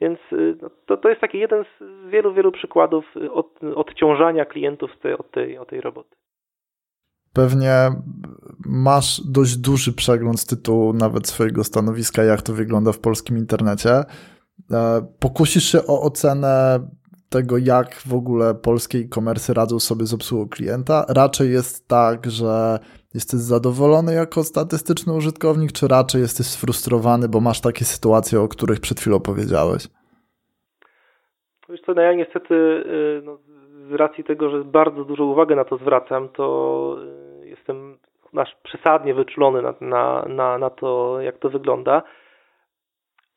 [0.00, 4.44] Więc y, no, to, to jest taki jeden z wielu, wielu przykładów y, od, odciążania
[4.44, 6.16] klientów z tej, od, tej, od tej roboty.
[7.32, 7.90] Pewnie
[8.66, 13.90] masz dość duży przegląd z tytułu nawet swojego stanowiska, jak to wygląda w polskim internecie.
[13.90, 14.04] E,
[15.20, 16.78] pokusisz się o ocenę
[17.30, 21.04] tego, jak w ogóle polskie e-commerce radzą sobie z obsługą klienta.
[21.08, 22.78] Raczej jest tak, że
[23.14, 28.80] jesteś zadowolony jako statystyczny użytkownik, czy raczej jesteś sfrustrowany, bo masz takie sytuacje, o których
[28.80, 29.88] przed chwilą powiedziałeś?
[31.68, 33.38] Wiesz co, no ja niestety y, no,
[33.90, 36.96] z racji tego, że bardzo dużo uwagi na to zwracam, to
[37.42, 37.98] y, jestem
[38.32, 42.02] nasz przesadnie wyczulony na, na, na, na to, jak to wygląda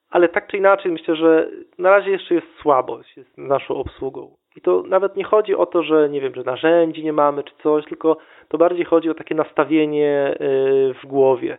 [0.09, 4.35] ale tak czy inaczej myślę, że na razie jeszcze jest słabość z naszą obsługą.
[4.55, 7.53] I to nawet nie chodzi o to, że nie wiem, że narzędzi nie mamy czy
[7.63, 8.17] coś, tylko
[8.47, 11.57] to bardziej chodzi o takie nastawienie y, w głowie.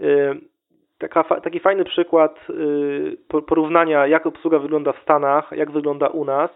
[0.00, 0.40] Y,
[0.98, 6.50] taka, taki fajny przykład y, porównania, jak obsługa wygląda w Stanach, jak wygląda u nas,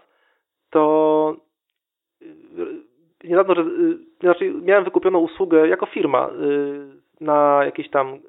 [0.69, 1.35] to
[3.23, 3.65] niedawno, że,
[4.19, 6.29] znaczy miałem wykupioną usługę jako firma
[7.21, 8.19] na jakieś tam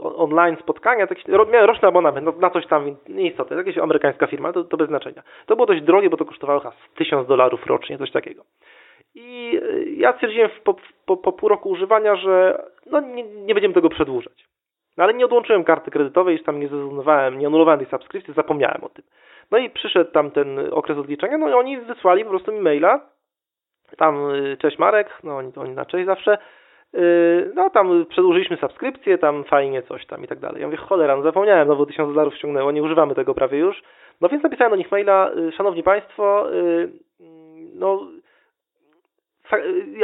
[0.00, 4.76] online spotkania, taki, miałem roczny abonament na coś tam, nieistotne, jakaś amerykańska firma, to, to
[4.76, 5.22] bez znaczenia.
[5.46, 8.44] To było dość drogie, bo to kosztowało chyba 1000 dolarów rocznie, coś takiego.
[9.14, 13.74] I y, ja stwierdziłem po, po, po pół roku używania, że no, nie, nie będziemy
[13.74, 14.44] tego przedłużać.
[14.96, 18.84] No, ale nie odłączyłem karty kredytowej, już tam nie zrezygnowałem, nie anulowałem tej subskrypcji, zapomniałem
[18.84, 19.04] o tym.
[19.50, 23.00] No i przyszedł tam ten okres odliczenia, no i oni wysłali po prostu mi maila,
[23.96, 26.38] tam y, cześć Marek, no oni oni na cześć zawsze,
[27.54, 30.60] no tam przedłużyliśmy subskrypcję, tam fajnie coś tam i tak dalej.
[30.60, 33.82] Ja mówię, cholera, no zapomniałem, no bo 1000 dolarów ściągnęło, nie używamy tego prawie już.
[34.20, 36.92] No więc napisałem do nich maila, yy, szanowni państwo, yy,
[37.74, 38.08] no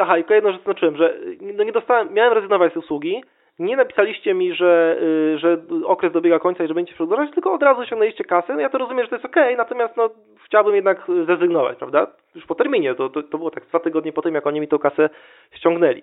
[0.01, 3.23] aha, i jedną rzecz znaczyłem, że no nie dostałem, miałem rezygnować z usługi,
[3.59, 5.01] nie napisaliście mi, że,
[5.37, 8.55] że okres dobiega końca i że będziecie przedłużać, tylko od razu ściągnęliście kasę.
[8.55, 10.11] No ja to rozumiem, że to jest ok, natomiast no,
[10.45, 12.07] chciałbym jednak zrezygnować, prawda?
[12.35, 14.69] już po terminie, to, to, to było tak dwa tygodnie po tym, jak oni mi
[14.69, 15.11] tą kasę
[15.53, 16.03] ściągnęli.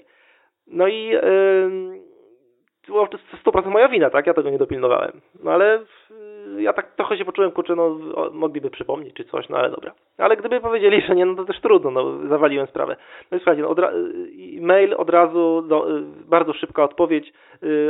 [0.71, 2.01] No i yy,
[2.87, 4.27] była to 100% moja wina, tak?
[4.27, 5.21] Ja tego nie dopilnowałem.
[5.43, 5.79] No ale
[6.55, 7.97] yy, ja tak trochę się poczułem, kurczę, no
[8.31, 9.91] mogliby przypomnieć czy coś, no ale dobra.
[10.17, 12.95] Ale gdyby powiedzieli, że nie, no to też trudno, no zawaliłem sprawę.
[13.31, 17.33] No i słuchajcie, no, od yy, mail od razu, no, yy, bardzo szybka odpowiedź.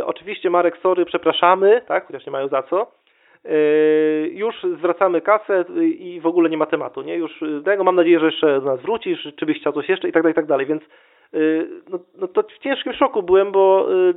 [0.06, 2.08] Oczywiście Marek, sorry, przepraszamy, tak?
[2.08, 3.01] Chociaż nie mają za co.
[3.44, 7.16] Yy, już zwracamy kasę i w ogóle nie ma tematu, nie?
[7.16, 10.12] Już tego mam nadzieję, że jeszcze do nas wrócisz, czy byś chciał coś jeszcze i
[10.12, 10.84] tak dalej, i tak dalej, więc
[11.34, 14.14] yy, no, no to w ciężkim szoku byłem, bo yy,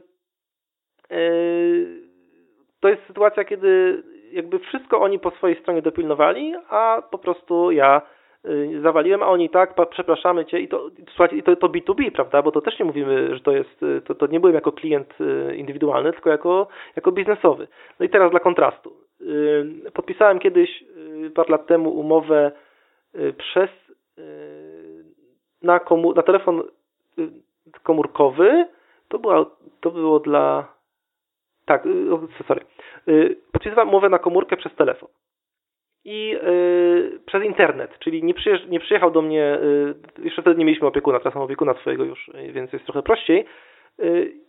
[2.81, 8.03] to jest sytuacja, kiedy jakby wszystko oni po swojej stronie dopilnowali, a po prostu ja
[8.83, 12.53] zawaliłem, a oni tak, przepraszamy cię i to, słuchajcie, i to, to B2B, prawda, bo
[12.53, 15.15] to też nie mówimy, że to jest, to, to nie byłem jako klient
[15.57, 17.69] indywidualny, tylko jako, jako biznesowy.
[18.01, 19.04] No i teraz dla kontrastu.
[19.93, 20.85] Podpisałem kiedyś
[21.35, 22.53] parę lat temu umowę
[23.39, 23.71] przez
[25.63, 26.63] na, komu, na telefon
[27.83, 28.67] komórkowy.
[29.09, 29.47] To, była,
[29.81, 30.75] to było dla.
[31.65, 31.85] Tak,
[32.49, 32.61] sorry.
[33.53, 35.09] Podpisałem umowę na komórkę przez telefon.
[36.05, 36.39] I
[37.27, 39.59] przez internet, czyli nie, przyjeżdż, nie przyjechał do mnie,
[40.19, 43.45] jeszcze wtedy nie mieliśmy opiekuna, teraz mam opiekuna swojego już, więc jest trochę prościej.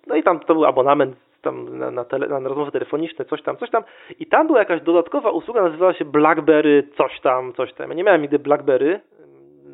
[0.08, 3.58] no i tam to był abonament tam na, na, tele, na rozmowy telefoniczne, coś tam,
[3.58, 3.84] coś tam.
[4.20, 7.90] I tam była jakaś dodatkowa usługa, nazywała się BlackBerry, coś tam, coś tam.
[7.90, 9.02] Ja nie miałem nigdy BlackBerry,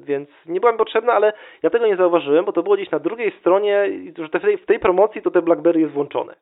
[0.03, 2.99] więc nie była mi potrzebna, ale ja tego nie zauważyłem, bo to było gdzieś na
[2.99, 6.35] drugiej stronie, że w tej, w tej promocji to te BlackBerry jest włączone.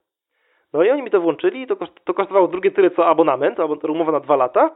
[0.73, 3.57] No i oni mi to włączyli, to, koszt, to kosztowało drugie tyle co abonament,
[3.89, 4.75] umowa na dwa lata.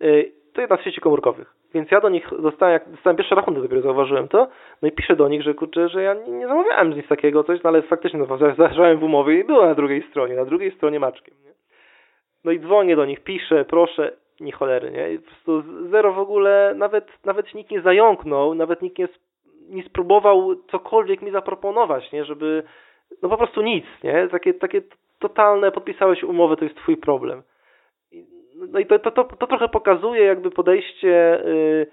[0.00, 1.59] Yy, to jedna z sieci komórkowych.
[1.74, 4.48] Więc ja do nich dostałem, jak dostałem pierwszy rachunek, dopiero zauważyłem to,
[4.82, 7.62] no i piszę do nich, że kurczę, że ja nie, nie zamawiałem nic takiego, coś,
[7.62, 11.00] no ale faktycznie no, zależałem w umowie i było na drugiej stronie, na drugiej stronie
[11.00, 11.50] maczkiem, nie?
[12.44, 15.12] No i dzwonię do nich, piszę, proszę, nie cholery, nie?
[15.12, 19.08] I po prostu zero w ogóle, nawet, nawet nikt nie zająknął, nawet nikt nie,
[19.68, 22.24] nie spróbował cokolwiek mi zaproponować, nie?
[22.24, 22.62] Żeby,
[23.22, 24.28] no po prostu nic, nie?
[24.28, 24.82] Takie, takie
[25.18, 27.42] totalne, podpisałeś umowę, to jest twój problem.
[28.68, 31.86] No i to, to, to, to trochę pokazuje jakby podejście, yy,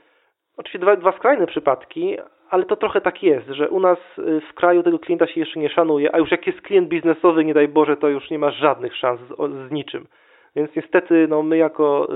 [0.58, 2.18] oczywiście dwa, dwa skrajne przypadki,
[2.50, 5.60] ale to trochę tak jest, że u nas y, w kraju tego klienta się jeszcze
[5.60, 8.52] nie szanuje, a już jak jest klient biznesowy, nie daj Boże, to już nie ma
[8.52, 10.08] żadnych szans z, z niczym.
[10.56, 12.08] Więc niestety no my jako,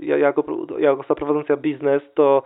[0.00, 0.44] y, jako,
[0.78, 2.42] jako osoba prowadząca biznes, to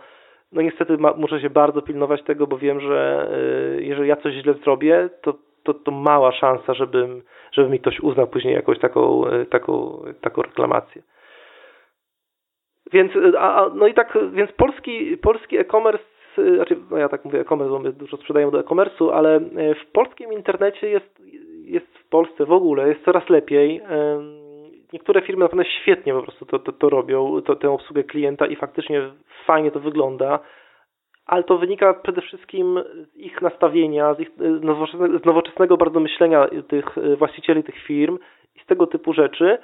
[0.51, 3.29] no niestety ma, muszę się bardzo pilnować tego, bo wiem, że
[3.77, 7.99] y, jeżeli ja coś źle zrobię, to, to, to mała szansa, żebym, żeby mi ktoś
[7.99, 11.01] uznał później jakąś taką, taką, taką reklamację.
[12.93, 16.03] Więc, a, no i tak, więc polski, polski e-commerce,
[16.55, 19.91] znaczy, no ja tak mówię e-commerce, bo my dużo sprzedajemy do e-commerce'u, ale e, w
[19.91, 21.21] polskim internecie jest,
[21.63, 23.81] jest w Polsce w ogóle, jest coraz lepiej.
[24.93, 28.55] Niektóre firmy naprawdę świetnie po prostu to, to, to robią, to, tę obsługę klienta i
[28.55, 29.01] faktycznie
[29.45, 30.39] fajnie to wygląda,
[31.25, 32.79] ale to wynika przede wszystkim
[33.13, 34.31] z ich nastawienia, z ich
[35.21, 38.17] z nowoczesnego bardzo myślenia tych e, właścicieli tych firm
[38.55, 39.57] i z tego typu rzeczy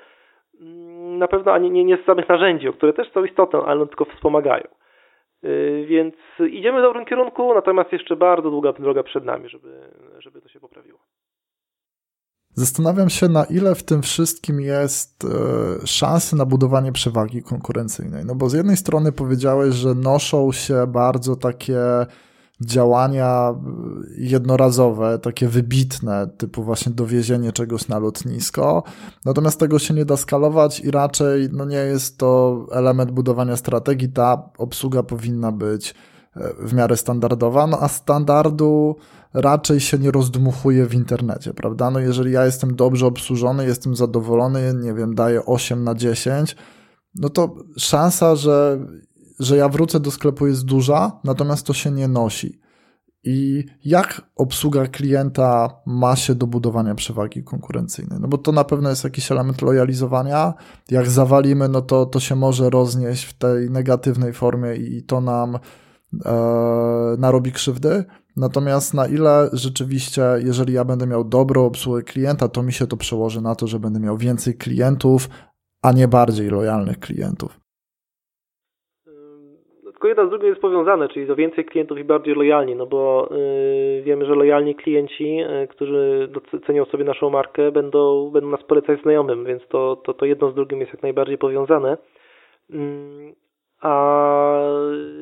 [1.23, 4.67] na pewno ani nie, nie z samych narzędzi, które też są istotne, ale tylko wspomagają.
[5.43, 6.15] Y, więc
[6.49, 9.81] idziemy w dobrym kierunku, natomiast jeszcze bardzo długa droga przed nami, żeby,
[10.19, 10.99] żeby to się poprawiło.
[12.55, 18.25] Zastanawiam się, na ile w tym wszystkim jest e, szansy na budowanie przewagi konkurencyjnej.
[18.25, 21.79] No bo z jednej strony powiedziałeś, że noszą się bardzo takie
[22.65, 23.55] działania
[24.17, 28.83] jednorazowe, takie wybitne, typu właśnie dowiezienie czegoś na lotnisko.
[29.25, 34.09] Natomiast tego się nie da skalować i raczej no nie jest to element budowania strategii.
[34.09, 35.95] Ta obsługa powinna być
[36.35, 38.95] e, w miarę standardowa, no a standardu
[39.33, 41.91] raczej się nie rozdmuchuje w internecie, prawda?
[41.91, 46.55] No jeżeli ja jestem dobrze obsłużony, jestem zadowolony, nie wiem, daję 8 na 10,
[47.15, 48.79] no to szansa, że
[49.43, 52.63] że ja wrócę do sklepu jest duża, natomiast to się nie nosi.
[53.23, 58.19] I jak obsługa klienta ma się do budowania przewagi konkurencyjnej?
[58.21, 60.53] No bo to na pewno jest jakiś element lojalizowania.
[60.91, 65.55] Jak zawalimy, no to to się może roznieść w tej negatywnej formie i to nam
[65.55, 65.59] e,
[67.17, 68.05] narobi krzywdy.
[68.35, 72.97] Natomiast na ile rzeczywiście, jeżeli ja będę miał dobrą obsługę klienta, to mi się to
[72.97, 75.29] przełoży na to, że będę miał więcej klientów,
[75.81, 77.62] a nie bardziej lojalnych klientów
[80.03, 83.29] tylko jedna z drugą jest powiązane, czyli to więcej klientów i bardziej lojalni, no bo
[83.31, 86.29] yy, wiemy, że lojalni klienci, yy, którzy
[86.67, 90.55] cenią sobie naszą markę, będą, będą nas polecać znajomym, więc to, to, to jedno z
[90.55, 91.97] drugim jest jak najbardziej powiązane.
[92.69, 92.79] Yy,
[93.81, 94.59] a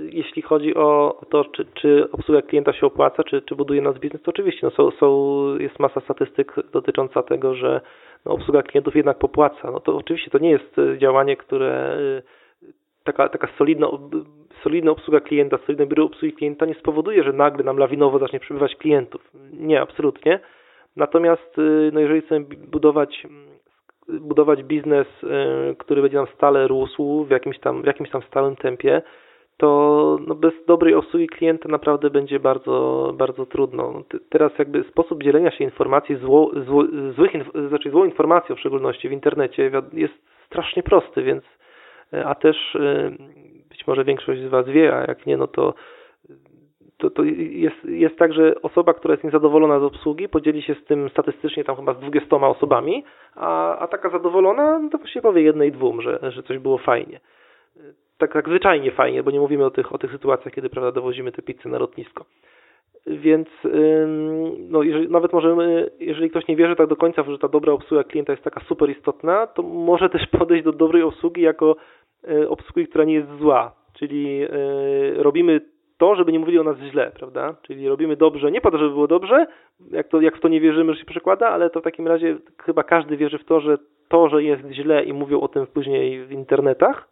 [0.10, 4.22] jeśli chodzi o to, czy, czy obsługa klienta się opłaca, czy, czy buduje nas biznes,
[4.22, 7.82] to oczywiście no są, są, jest masa statystyk dotycząca tego, że
[8.26, 9.72] no, obsługa klientów jednak popłaca.
[9.72, 11.98] No to oczywiście to nie jest działanie, które
[13.04, 13.88] taka, taka solidna
[14.64, 18.76] solidna obsługa klienta, solidne biuro obsługi klienta nie spowoduje, że nagle nam lawinowo zacznie przybywać
[18.76, 19.32] klientów.
[19.54, 20.40] Nie, absolutnie.
[20.96, 21.58] Natomiast
[21.92, 23.28] no jeżeli chcemy budować
[24.08, 25.08] budować biznes,
[25.78, 29.02] który będzie nam stale rósł w jakimś tam, w jakimś tam stałym tempie,
[29.58, 33.92] to no bez dobrej obsługi klienta naprawdę będzie bardzo, bardzo trudno.
[33.92, 36.84] No teraz jakby sposób dzielenia się informacji, zło, zło,
[37.16, 37.32] złych,
[37.68, 40.14] znaczy złą informacją w szczególności w internecie jest
[40.46, 41.44] strasznie prosty, więc
[42.26, 43.18] a też y,
[43.82, 45.74] być może większość z Was wie, a jak nie, no to
[46.98, 50.86] to, to jest, jest tak, że osoba, która jest niezadowolona z obsługi, podzieli się z
[50.86, 53.04] tym statystycznie tam chyba z 20 osobami,
[53.36, 57.20] a, a taka zadowolona, no to właściwie powie jednej, dwóm, że, że coś było fajnie
[58.22, 61.32] tak, tak zwyczajnie fajnie, bo nie mówimy o tych, o tych sytuacjach, kiedy prawda, dowozimy
[61.32, 62.26] te pizze na lotnisko.
[63.08, 63.48] Więc
[64.70, 68.04] no, jeżeli, nawet możemy, jeżeli ktoś nie wierzy tak do końca, że ta dobra obsługa
[68.04, 71.76] klienta jest taka super istotna, to może też podejść do dobrej obsługi jako
[72.50, 73.76] obsługi, która nie jest zła.
[73.94, 74.50] Czyli e,
[75.24, 75.62] robimy
[75.98, 77.56] to, żeby nie mówili o nas źle, prawda?
[77.62, 79.48] Czyli robimy dobrze, nie po to, żeby było dobrze,
[79.92, 82.38] jak, to, jak w to nie wierzymy, że się przekłada, ale to w takim razie
[82.64, 86.26] chyba każdy wierzy w to, że to, że jest źle i mówią o tym później
[86.26, 87.12] w internetach,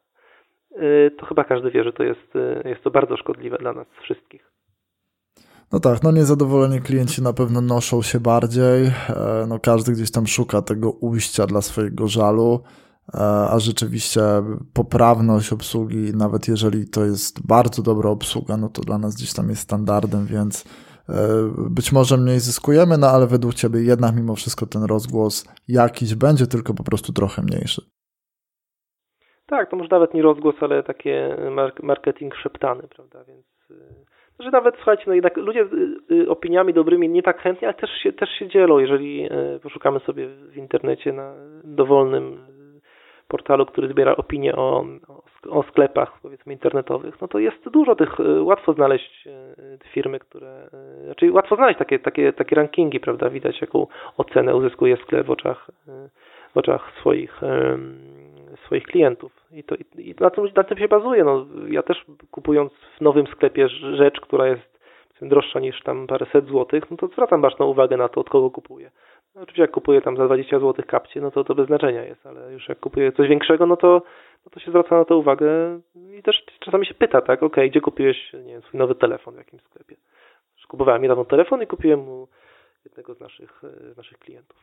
[0.72, 2.34] Y, to chyba każdy wie, że to jest,
[2.66, 4.52] jest to bardzo szkodliwe dla nas wszystkich.
[5.72, 10.28] No tak, no niezadowoleni klienci na pewno noszą się bardziej, e, no każdy gdzieś tam
[10.28, 12.70] szuka tego ujścia dla swojego żalu, e,
[13.52, 14.22] a rzeczywiście
[14.74, 19.50] poprawność obsługi, nawet jeżeli to jest bardzo dobra obsługa, no to dla nas gdzieś tam
[19.50, 20.66] jest standardem, więc
[21.10, 21.14] e,
[21.70, 26.48] być może mniej zyskujemy, no ale według Ciebie jednak mimo wszystko ten rozgłos jakiś będzie,
[26.48, 27.82] tylko po prostu trochę mniejszy.
[29.46, 31.38] Tak, to może nawet nie rozgłos, ale takie
[31.84, 34.06] marketing szeptany, prawda, więc y,
[34.40, 35.74] że nawet, słuchajcie, no jednak ludzie z
[36.12, 40.00] y, opiniami dobrymi nie tak chętnie, ale też się, też się dzielą, jeżeli y, poszukamy
[40.00, 42.40] sobie w internecie na dowolnym
[43.30, 44.86] portalu, który zbiera opinie o,
[45.50, 49.28] o, sklepach, powiedzmy, internetowych, no to jest dużo tych, łatwo znaleźć
[49.94, 50.70] firmy, które,
[51.06, 53.88] znaczy łatwo znaleźć takie, takie, takie rankingi, prawda, widać jaką
[54.18, 55.72] ocenę uzyskuje sklep w oczach,
[56.54, 57.42] w oczach swoich
[58.66, 59.32] swoich klientów.
[59.52, 61.24] I, to, i na, tym, na tym się bazuje.
[61.24, 64.80] No, ja też kupując w nowym sklepie rzecz, która jest
[65.22, 68.92] droższa niż tam paręset złotych, no to zwracam baczną uwagę na to, od kogo kupuję.
[69.40, 72.26] No, oczywiście jak kupuję tam za 20 złotych kapcie, no to to bez znaczenia jest,
[72.26, 74.02] ale już jak kupuję coś większego, no to,
[74.46, 75.80] no to się zwraca na to uwagę
[76.20, 79.38] i też czasami się pyta, tak, okay, gdzie kupiłeś nie wiem, swój nowy telefon w
[79.38, 79.96] jakimś sklepie.
[80.68, 82.28] Kupowałem niedawno telefon i kupiłem mu
[82.86, 83.62] jednego z naszych,
[83.94, 84.58] z naszych klientów.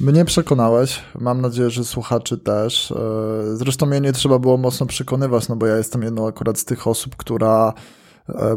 [0.00, 2.90] Mnie przekonałeś, mam nadzieję, że słuchaczy też.
[2.90, 2.96] E,
[3.42, 6.86] zresztą mnie nie trzeba było mocno przekonywać, no bo ja jestem jedną akurat z tych
[6.86, 8.05] osób, która e,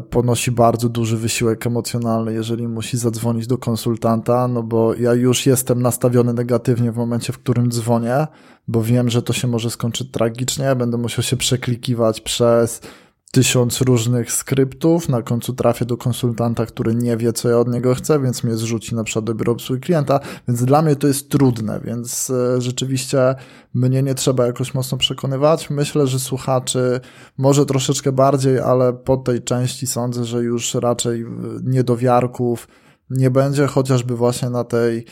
[0.09, 5.81] ponosi bardzo duży wysiłek emocjonalny, jeżeli musi zadzwonić do konsultanta, no bo ja już jestem
[5.81, 8.27] nastawiony negatywnie w momencie, w którym dzwonię,
[8.67, 12.81] bo wiem, że to się może skończyć tragicznie, będę musiał się przeklikiwać przez
[13.31, 17.95] tysiąc różnych skryptów, na końcu trafię do konsultanta, który nie wie, co ja od niego
[17.95, 21.29] chcę, więc mnie zrzuci na przykład do biura obsługi klienta, więc dla mnie to jest
[21.29, 23.35] trudne, więc e, rzeczywiście
[23.73, 25.69] mnie nie trzeba jakoś mocno przekonywać.
[25.69, 26.99] Myślę, że słuchaczy
[27.37, 31.25] może troszeczkę bardziej, ale po tej części sądzę, że już raczej
[31.63, 32.67] niedowiarków
[33.09, 35.05] nie będzie, chociażby właśnie na tej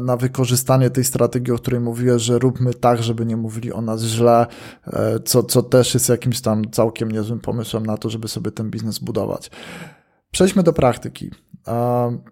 [0.00, 4.02] na wykorzystanie tej strategii, o której mówiłem, że róbmy tak, żeby nie mówili o nas
[4.02, 4.46] źle,
[4.86, 8.70] e, co, co też jest jakimś tam całkiem niezłym pomysłem na to, żeby sobie ten
[8.70, 9.50] biznes budować.
[10.30, 11.30] Przejdźmy do praktyki.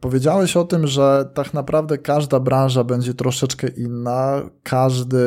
[0.00, 5.18] Powiedziałeś o tym, że tak naprawdę każda branża będzie troszeczkę inna, każdy,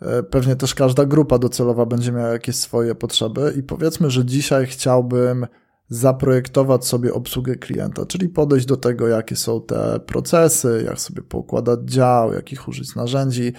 [0.00, 4.66] e, pewnie też każda grupa docelowa będzie miała jakieś swoje potrzeby i powiedzmy, że dzisiaj
[4.66, 5.46] chciałbym
[5.92, 11.80] zaprojektować sobie obsługę klienta, czyli podejść do tego, jakie są te procesy, jak sobie poukładać
[11.80, 13.52] dział, jakich użyć narzędzi.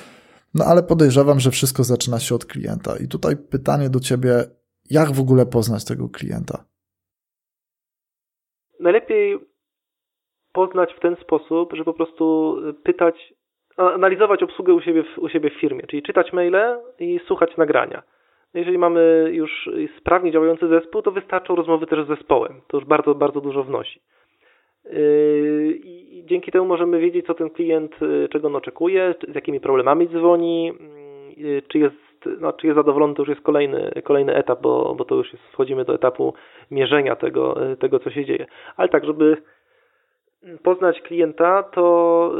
[0.53, 2.97] No ale podejrzewam, że wszystko zaczyna się od klienta.
[3.03, 4.43] I tutaj pytanie do ciebie,
[4.89, 6.65] jak w ogóle poznać tego klienta?
[8.79, 9.39] Najlepiej
[10.53, 13.15] poznać w ten sposób, że po prostu pytać,
[13.77, 18.03] analizować obsługę u siebie, w, u siebie w firmie, czyli czytać maile i słuchać nagrania.
[18.53, 22.61] Jeżeli mamy już sprawnie działający zespół, to wystarczą rozmowy też z zespołem.
[22.67, 23.99] To już bardzo, bardzo dużo wnosi.
[24.85, 29.59] Yy, I dzięki temu możemy wiedzieć, co ten klient, yy, czego on oczekuje, z jakimi
[29.59, 30.73] problemami dzwoni,
[31.37, 31.95] yy, czy jest,
[32.39, 35.45] no, czy jest zadowolony, to już jest kolejny, kolejny etap, bo, bo to już jest,
[35.45, 36.33] wchodzimy do etapu
[36.71, 38.45] mierzenia tego, tego, co się dzieje.
[38.77, 39.37] Ale tak, żeby
[40.63, 42.31] poznać klienta, to,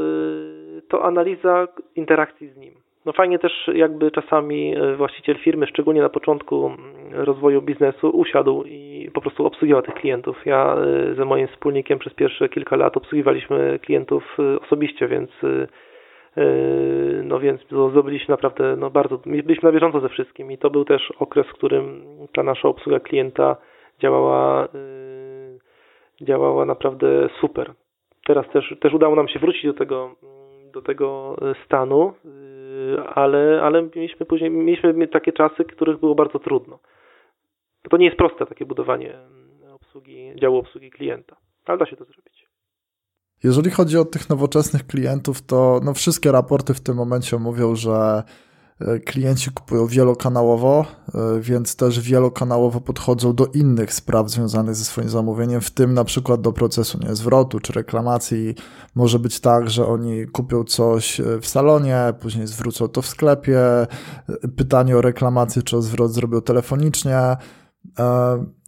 [0.89, 2.74] to analiza interakcji z nim.
[3.06, 6.80] No fajnie też jakby czasami e, właściciel firmy, szczególnie na początku mm,
[7.12, 10.45] rozwoju biznesu, usiadł i po prostu obsługiwał tych klientów.
[10.45, 15.32] Ja e, ze moim wspólnikiem przez pierwsze kilka lat obsługiwaliśmy klientów e, osobiście, więc
[17.24, 21.12] no więc zdobyliśmy naprawdę no bardzo, byliśmy na bieżąco ze wszystkim i to był też
[21.20, 23.56] okres, w którym ta nasza obsługa klienta
[23.99, 24.68] działała,
[26.22, 27.74] działała naprawdę super.
[28.26, 30.16] Teraz też, też udało nam się wrócić do tego,
[30.74, 31.36] do tego
[31.66, 32.14] stanu,
[33.15, 36.79] ale, ale mieliśmy później mieliśmy takie czasy, których było bardzo trudno.
[37.89, 39.17] To nie jest proste takie budowanie
[39.73, 42.47] obsługi, działu obsługi klienta, ale da się to zrobić.
[43.43, 48.23] Jeżeli chodzi o tych nowoczesnych klientów, to no wszystkie raporty w tym momencie mówią, że
[49.05, 55.61] klienci kupują wielokanałowo, e, więc też wielokanałowo podchodzą do innych spraw związanych ze swoim zamówieniem,
[55.61, 58.55] w tym na przykład do procesu nie, zwrotu czy reklamacji.
[58.95, 63.59] Może być tak, że oni kupią coś e, w salonie, później zwrócą to w sklepie.
[64.55, 67.38] Pytanie o reklamację czy o zwrot zrobią telefonicznie.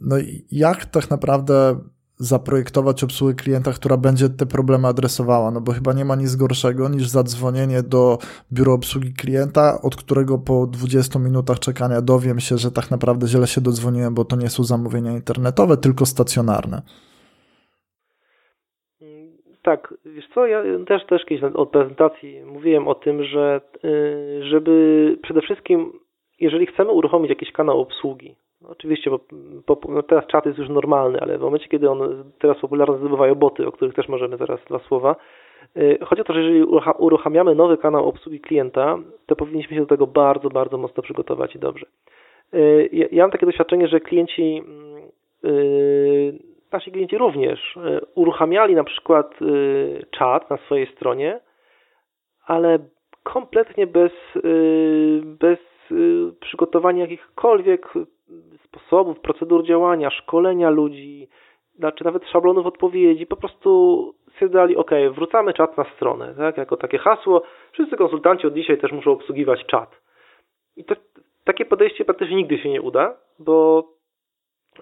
[0.02, 1.80] No i jak tak naprawdę
[2.18, 6.90] zaprojektować obsługę klienta, która będzie te problemy adresowała, no bo chyba nie ma nic gorszego
[6.90, 8.18] niż zadzwonienie do
[8.54, 13.48] biura obsługi klienta, od którego po 20 minutach czekania dowiem się, że tak naprawdę źle
[13.48, 16.82] się dodzwoniłem, bo to nie są zamówienia internetowe, tylko stacjonarne.
[19.64, 25.18] Tak, wiesz co, ja też, też kiedyś od prezentacji mówiłem o tym, że y, żeby
[25.24, 25.92] przede wszystkim,
[26.40, 28.36] jeżeli chcemy uruchomić jakiś kanał obsługi,
[28.70, 29.12] oczywiście,
[29.68, 33.36] bo, no teraz czat jest już normalny, ale w momencie, kiedy on teraz popularne zdobywają
[33.36, 35.16] boty, o których też możemy zaraz dwa słowa,
[35.78, 36.64] y, Chodzi o to, że jeżeli
[36.98, 41.60] uruchamiamy nowy kanał obsługi klienta, to powinniśmy się do tego bardzo, bardzo mocno przygotować i
[41.60, 41.86] dobrze.
[42.54, 44.64] Y, ja mam takie doświadczenie, że klienci,
[45.46, 46.40] y,
[46.72, 47.80] nasi klienci również
[48.16, 49.40] uruchamiali na przykład
[50.12, 51.40] czat na swojej stronie,
[52.46, 52.80] ale
[53.24, 54.12] kompletnie bez,
[55.24, 55.60] bez
[56.40, 57.88] przygotowania jakichkolwiek
[58.76, 61.28] sposobów, procedur działania, szkolenia ludzi,
[61.76, 66.98] znaczy nawet szablonów odpowiedzi, po prostu stwierdzali, ok, wrzucamy czat na stronę, tak, jako takie
[66.98, 70.02] hasło, wszyscy konsultanci od dzisiaj też muszą obsługiwać czat.
[70.78, 70.96] I to,
[71.44, 73.84] takie podejście praktycznie nigdy się nie uda, bo,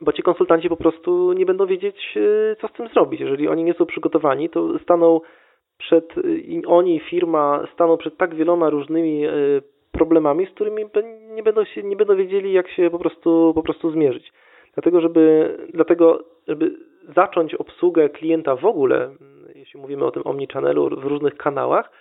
[0.02, 3.22] bo ci konsultanci po prostu nie będą wiedzieć, e, co z tym zrobić.
[3.22, 5.22] Jeżeli oni nie są przygotowani, to staną
[5.78, 6.14] przed,
[6.68, 9.32] oni, firma, staną przed tak wieloma różnymi e,
[9.92, 10.90] problemami, z którymi
[11.34, 14.34] nie będą, się, nie będą wiedzieli, jak się po prostu, po prostu zmierzyć.
[14.74, 16.72] Dlatego, żeby, dlatego, żeby
[17.16, 19.16] zacząć obsługę klienta w ogóle,
[19.56, 21.92] jeśli mówimy o tym omnichannelu w różnych kanałach,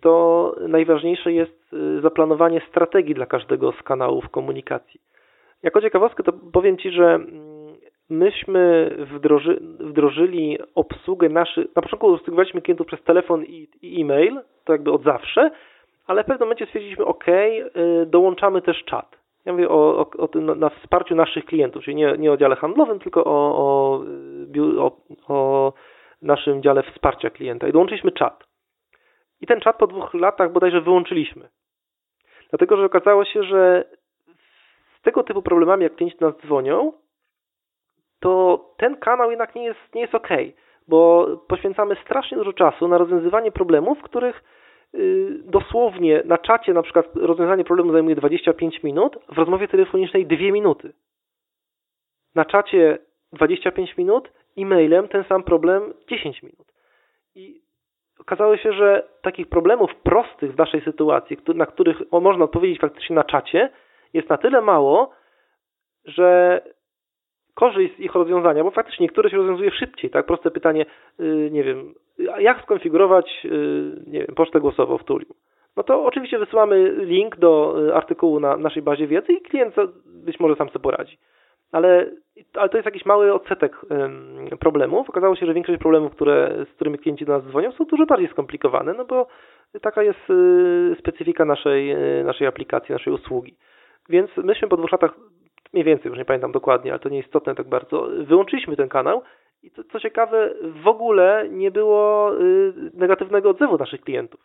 [0.00, 5.00] to najważniejsze jest y, zaplanowanie strategii dla każdego z kanałów komunikacji.
[5.62, 7.76] Jako ciekawostkę to powiem Ci, że mm,
[8.10, 14.72] myśmy wdroży, wdrożyli obsługę naszych, na początku obsługiwaliśmy klientów przez telefon i, i e-mail, to
[14.72, 15.50] jakby od zawsze,
[16.06, 17.24] ale w pewnym momencie stwierdziliśmy, OK,
[18.06, 19.22] dołączamy też czat.
[19.44, 22.56] Ja mówię o, o, o tym na, wsparciu naszych klientów, czyli nie, nie o dziale
[22.56, 24.04] handlowym, tylko o,
[25.28, 25.72] o,
[26.22, 27.68] naszym dziale wsparcia klienta.
[27.68, 28.44] I dołączyliśmy czat.
[29.40, 31.48] I ten czat po dwóch latach bodajże wyłączyliśmy.
[32.50, 33.84] Dlatego, że okazało się, że
[34.98, 36.92] z tego typu problemami, jak klienci do nas dzwonią,
[38.20, 40.28] to ten kanał jednak nie jest, nie jest ok,
[40.88, 44.42] bo poświęcamy strasznie dużo czasu na rozwiązywanie problemów, których
[45.44, 50.92] dosłownie na czacie na przykład rozwiązanie problemu zajmuje 25 minut, w rozmowie telefonicznej 2 minuty.
[52.34, 52.98] Na czacie
[53.32, 56.72] 25 minut, e-mailem ten sam problem 10 minut.
[57.34, 57.62] I
[58.18, 63.24] okazało się, że takich problemów prostych w naszej sytuacji, na których można odpowiedzieć faktycznie na
[63.24, 63.70] czacie,
[64.14, 65.10] jest na tyle mało,
[66.04, 66.60] że
[67.54, 70.26] korzyść z ich rozwiązania, bo faktycznie niektóre się rozwiązuje szybciej, tak?
[70.26, 70.86] Proste pytanie,
[71.20, 75.34] y, nie wiem, jak skonfigurować, y, nie wiem, pocztę głosową w Tuliu?
[75.76, 79.74] No to oczywiście wysyłamy link do y, artykułu na naszej bazie wiedzy i klient
[80.06, 81.18] być może sam sobie poradzi.
[81.72, 82.10] Ale,
[82.54, 83.76] ale to jest jakiś mały odsetek
[84.60, 85.10] problemów.
[85.10, 88.28] Okazało się, że większość problemów, które, z którymi klienci do nas dzwonią, są dużo bardziej
[88.28, 89.26] skomplikowane, no bo
[89.82, 90.18] taka jest
[90.98, 93.56] specyfika naszej, naszej aplikacji, naszej usługi.
[94.08, 95.14] Więc myśmy po dwóch latach
[95.72, 99.22] mniej więcej, już nie pamiętam dokładnie, ale to nie istotne tak bardzo, wyłączyliśmy ten kanał
[99.62, 104.40] i co ciekawe, w ogóle nie było y, negatywnego odzewu naszych klientów.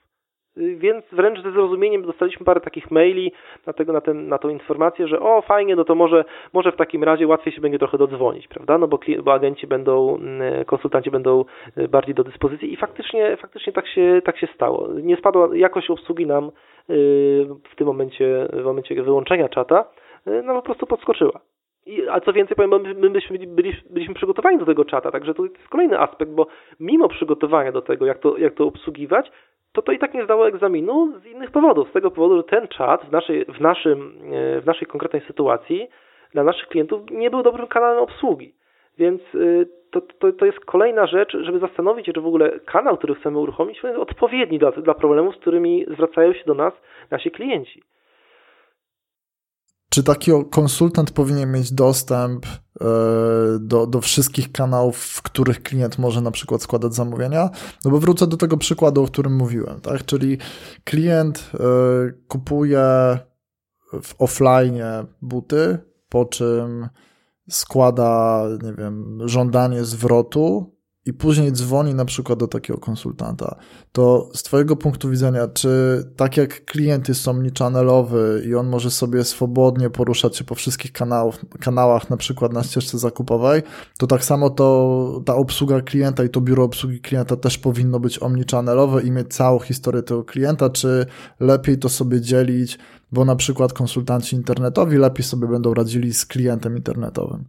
[0.58, 3.32] Y, więc wręcz ze zrozumieniem dostaliśmy parę takich maili
[3.66, 6.76] na, tego, na, ten, na tą informację, że o fajnie, no to może, może w
[6.76, 8.78] takim razie łatwiej się będzie trochę dodzwonić, prawda?
[8.78, 11.46] No bo, bo agenci będą, mm, konsultanci będą
[11.78, 14.90] y, bardziej do dyspozycji i faktycznie, faktycznie tak, się, tak się stało.
[15.04, 16.52] Nie spadła jakość obsługi nam
[17.70, 19.86] w tym momencie, w momencie wyłączenia czata,
[20.28, 21.40] E, no po prostu podskoczyła.
[22.12, 23.38] A co więcej powiem, my, my byliśmy,
[23.90, 26.48] byliśmy, przygotowani do tego czata, także to jest kolejny aspekt, bo
[26.80, 29.32] mimo przygotowania do tego, jak to, jak to obsługiwać,
[29.72, 31.90] to to i tak nie zdało egzaminu z innych powodów.
[31.90, 35.88] Z tego powodu, że ten czat w naszej, w naszym, e, w naszej konkretnej sytuacji
[36.34, 38.54] dla naszych klientów nie był dobrym kanałem obsługi.
[38.98, 39.22] Więc
[39.92, 43.38] to, to, to jest kolejna rzecz, żeby zastanowić się, czy w ogóle kanał, który chcemy
[43.38, 46.74] uruchomić, jest odpowiedni dla, dla problemów, z którymi zwracają się do nas
[47.12, 47.84] nasi klienci.
[49.98, 52.86] Czy taki konsultant powinien mieć dostęp e,
[53.60, 57.50] do, do wszystkich kanałów, w których klient może na przykład składać zamówienia?
[57.86, 60.06] No bo wrócę do tego przykładu, o którym mówiłem, tak?
[60.06, 60.38] Czyli
[60.84, 61.58] klient e,
[62.28, 62.80] kupuje
[64.02, 64.82] w offline
[65.22, 65.78] buty,
[66.10, 66.90] po czym
[67.50, 70.77] składa, nie wiem, żądanie zwrotu
[71.08, 73.56] i później dzwoni na przykład do takiego konsultanta,
[73.92, 75.70] to z Twojego punktu widzenia, czy
[76.16, 81.46] tak jak klient jest omnichannelowy i on może sobie swobodnie poruszać się po wszystkich kanałów,
[81.60, 83.62] kanałach, na przykład na ścieżce zakupowej,
[84.00, 88.24] to tak samo to ta obsługa klienta i to biuro obsługi klienta też powinno być
[88.24, 91.06] omnichannelowe i mieć całą historię tego klienta, czy
[91.40, 92.80] lepiej to sobie dzielić,
[93.12, 97.44] bo na przykład konsultanci internetowi lepiej sobie będą radzili z klientem internetowym?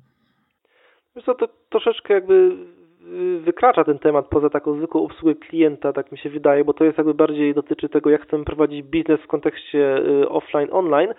[1.16, 2.56] Wiesz co, to troszeczkę jakby
[3.40, 6.98] wykracza ten temat poza taką zwykłą obsługę klienta, tak mi się wydaje, bo to jest
[6.98, 11.14] jakby bardziej dotyczy tego, jak chcemy prowadzić biznes w kontekście y, offline, online.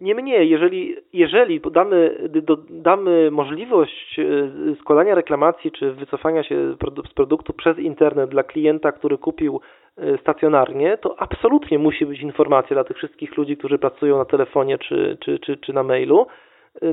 [0.00, 2.28] Niemniej, jeżeli, jeżeli damy,
[2.70, 6.74] damy możliwość y, składania reklamacji czy wycofania się
[7.10, 9.60] z produktu przez internet dla klienta, który kupił
[9.98, 14.78] y, stacjonarnie, to absolutnie musi być informacja dla tych wszystkich ludzi, którzy pracują na telefonie
[14.78, 16.26] czy, czy, czy, czy na mailu,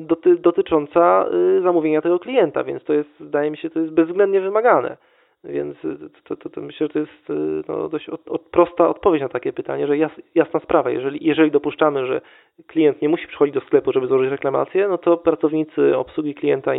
[0.01, 1.25] doty, dotycząca
[1.57, 4.97] y, zamówienia tego klienta, więc to jest, wydaje mi się, to jest bezwzględnie wymagane.
[5.43, 5.77] Więc
[6.23, 9.30] to, to, to myślę, że to jest y, no, dość od, od, prosta odpowiedź na
[9.30, 10.89] takie pytanie, że jas, jasna sprawa.
[10.89, 12.21] Jeżeli, jeżeli dopuszczamy, że
[12.67, 16.71] klient nie musi przychodzić do sklepu, żeby złożyć reklamację, no to pracownicy obsługi klienta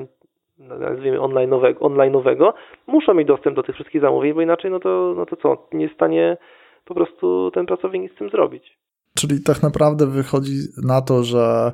[0.58, 2.52] nazwijmy online'owego, online'owego
[2.86, 5.82] muszą mieć dostęp do tych wszystkich zamówień, bo inaczej no to, no to co, nie
[5.82, 6.36] jest w stanie
[6.84, 8.78] po prostu ten pracownik nic z tym zrobić.
[9.14, 10.52] Czyli tak naprawdę wychodzi
[10.84, 11.72] na to, że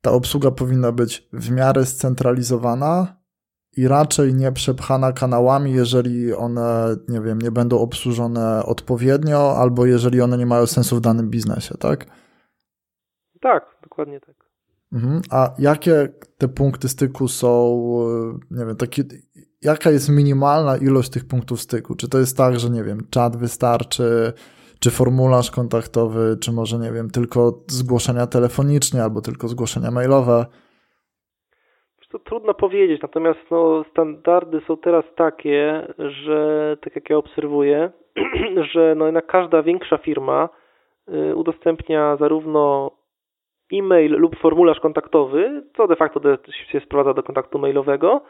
[0.00, 3.20] ta obsługa powinna być w miarę scentralizowana
[3.76, 10.20] i raczej nie przepchana kanałami, jeżeli one, nie wiem, nie będą obsłużone odpowiednio, albo jeżeli
[10.20, 12.06] one nie mają sensu w danym biznesie, tak?
[13.40, 14.36] Tak, dokładnie tak.
[14.92, 15.22] Mhm.
[15.30, 17.80] A jakie te punkty styku są,
[18.50, 19.04] nie wiem, takie,
[19.62, 21.94] jaka jest minimalna ilość tych punktów styku?
[21.94, 24.32] Czy to jest tak, że nie wiem, czat wystarczy,
[24.82, 30.46] czy formularz kontaktowy, czy może, nie wiem, tylko zgłoszenia telefonicznie albo tylko zgłoszenia mailowe?
[32.10, 37.90] To trudno powiedzieć, natomiast no, standardy są teraz takie, że tak jak ja obserwuję,
[38.72, 40.48] że no, jednak każda większa firma
[41.08, 42.90] y, udostępnia zarówno
[43.72, 46.20] e-mail lub formularz kontaktowy, co de facto
[46.72, 48.20] się sprowadza do kontaktu mailowego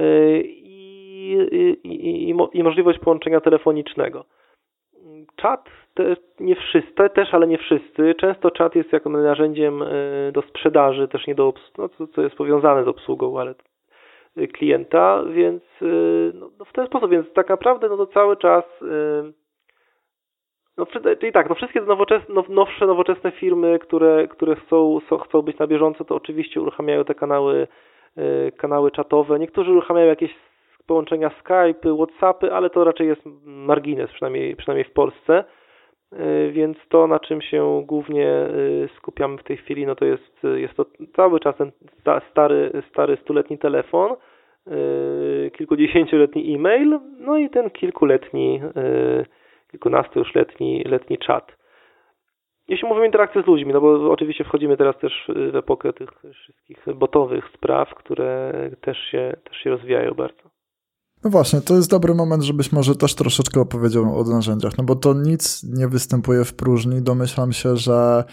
[0.00, 1.32] y, i,
[1.84, 4.24] i, i, i możliwość połączenia telefonicznego
[5.36, 8.14] czat te, nie wszyscy, też, ale nie wszyscy.
[8.14, 9.86] Często czat jest jako narzędziem e,
[10.32, 13.54] do sprzedaży, też nie do no, co, co jest powiązane z obsługą, ale
[14.36, 15.86] e, klienta, więc e,
[16.34, 18.64] no, no, w ten sposób, więc tak naprawdę no to cały czas
[20.78, 20.86] no,
[21.20, 25.66] czyli tak, no wszystkie nowoczesne, now, nowsze, nowoczesne firmy, które, które chcą, chcą być na
[25.66, 27.68] bieżąco, to oczywiście uruchamiają te kanały,
[28.56, 29.38] kanały czatowe.
[29.38, 30.34] Niektórzy uruchamiają jakieś
[30.90, 35.44] połączenia Skype, Whatsappy, ale to raczej jest margines, przynajmniej, przynajmniej w Polsce.
[36.12, 40.42] Y, więc to, na czym się głównie y, skupiamy w tej chwili, no to jest,
[40.54, 40.86] jest to
[41.16, 41.72] cały czas ten
[42.30, 48.60] stary, stary stuletni telefon, y, kilkudziesięcioletni e-mail, no i ten kilkuletni,
[49.70, 51.56] kilkunastu już letni, letni czat.
[52.68, 56.10] Jeśli mówimy o interakcji z ludźmi, no bo oczywiście wchodzimy teraz też w epokę tych
[56.34, 60.59] wszystkich botowych spraw, które też się, też się rozwijają bardzo.
[61.24, 64.96] No właśnie, to jest dobry moment, żebyś może też troszeczkę opowiedział o narzędziach, no bo
[64.96, 67.02] to nic nie występuje w próżni.
[67.02, 68.24] Domyślam się, że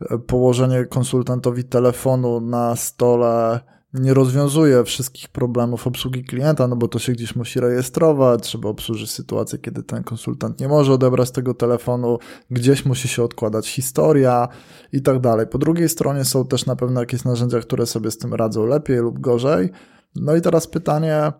[0.00, 3.60] e, położenie konsultantowi telefonu na stole
[3.94, 9.10] nie rozwiązuje wszystkich problemów obsługi klienta, no bo to się gdzieś musi rejestrować, trzeba obsłużyć
[9.10, 12.18] sytuację, kiedy ten konsultant nie może odebrać tego telefonu,
[12.50, 14.48] gdzieś musi się odkładać historia
[14.92, 15.46] i tak dalej.
[15.46, 18.98] Po drugiej stronie są też na pewno jakieś narzędzia, które sobie z tym radzą lepiej
[18.98, 19.70] lub gorzej.
[20.16, 21.32] No i teraz pytanie,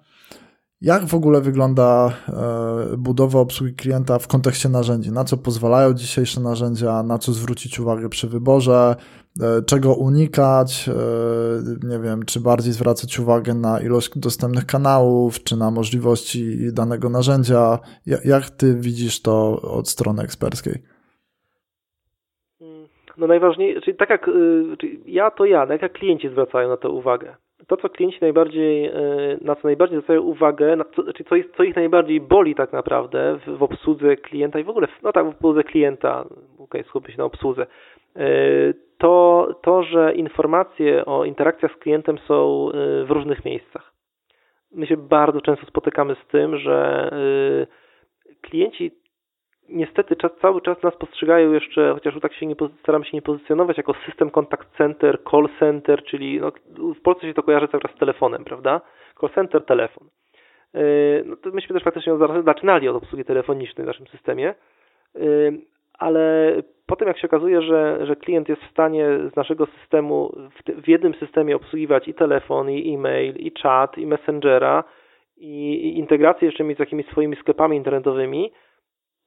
[0.84, 5.12] jak w ogóle wygląda e, budowa obsługi klienta w kontekście narzędzi?
[5.12, 7.02] Na co pozwalają dzisiejsze narzędzia?
[7.02, 8.96] Na co zwrócić uwagę przy wyborze?
[9.42, 10.88] E, czego unikać?
[10.88, 10.92] E,
[11.88, 17.78] nie wiem, czy bardziej zwracać uwagę na ilość dostępnych kanałów, czy na możliwości danego narzędzia?
[18.24, 20.82] Jak ty widzisz to od strony eksperckiej?
[23.18, 24.32] No najważniejsze, czyli tak jak y,
[25.06, 27.36] ja to ja, tak jak klienci zwracają na to uwagę
[27.66, 28.92] to, co klienci najbardziej, e,
[29.40, 32.72] na co najbardziej zwracają uwagę, na co, znaczy co, jest, co ich najbardziej boli tak
[32.72, 36.24] naprawdę w, w obsłudze klienta i w ogóle, no tak, w obsłudze klienta,
[36.58, 37.66] okay, skupię się na obsłudze,
[38.16, 38.26] e,
[38.98, 43.92] to, to, że informacje o interakcjach z klientem są e, w różnych miejscach.
[44.72, 47.10] my się bardzo często spotykamy z tym, że
[48.40, 49.03] klienci
[49.68, 53.94] niestety cały czas nas postrzegają jeszcze, chociaż tak się nie, staramy się nie pozycjonować jako
[54.06, 56.52] system contact center, call center, czyli no,
[56.94, 58.80] w Polsce się to kojarzy cały czas z telefonem, prawda?
[59.20, 60.08] Call center, telefon.
[61.24, 62.12] No to myśmy też faktycznie
[62.44, 64.54] zaczynali od obsługi telefonicznej w naszym systemie,
[65.98, 66.54] ale
[66.86, 70.88] potem jak się okazuje, że, że klient jest w stanie z naszego systemu w, w
[70.88, 74.84] jednym systemie obsługiwać i telefon, i e-mail, i chat, i messengera,
[75.36, 78.52] i, i integrację jeszcze mieć z jakimiś swoimi sklepami internetowymi,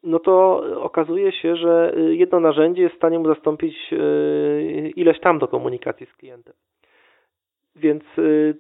[0.08, 3.94] no to okazuje się, że jedno narzędzie jest w stanie mu zastąpić
[4.96, 6.54] ileś tam do komunikacji z klientem.
[7.76, 8.04] Więc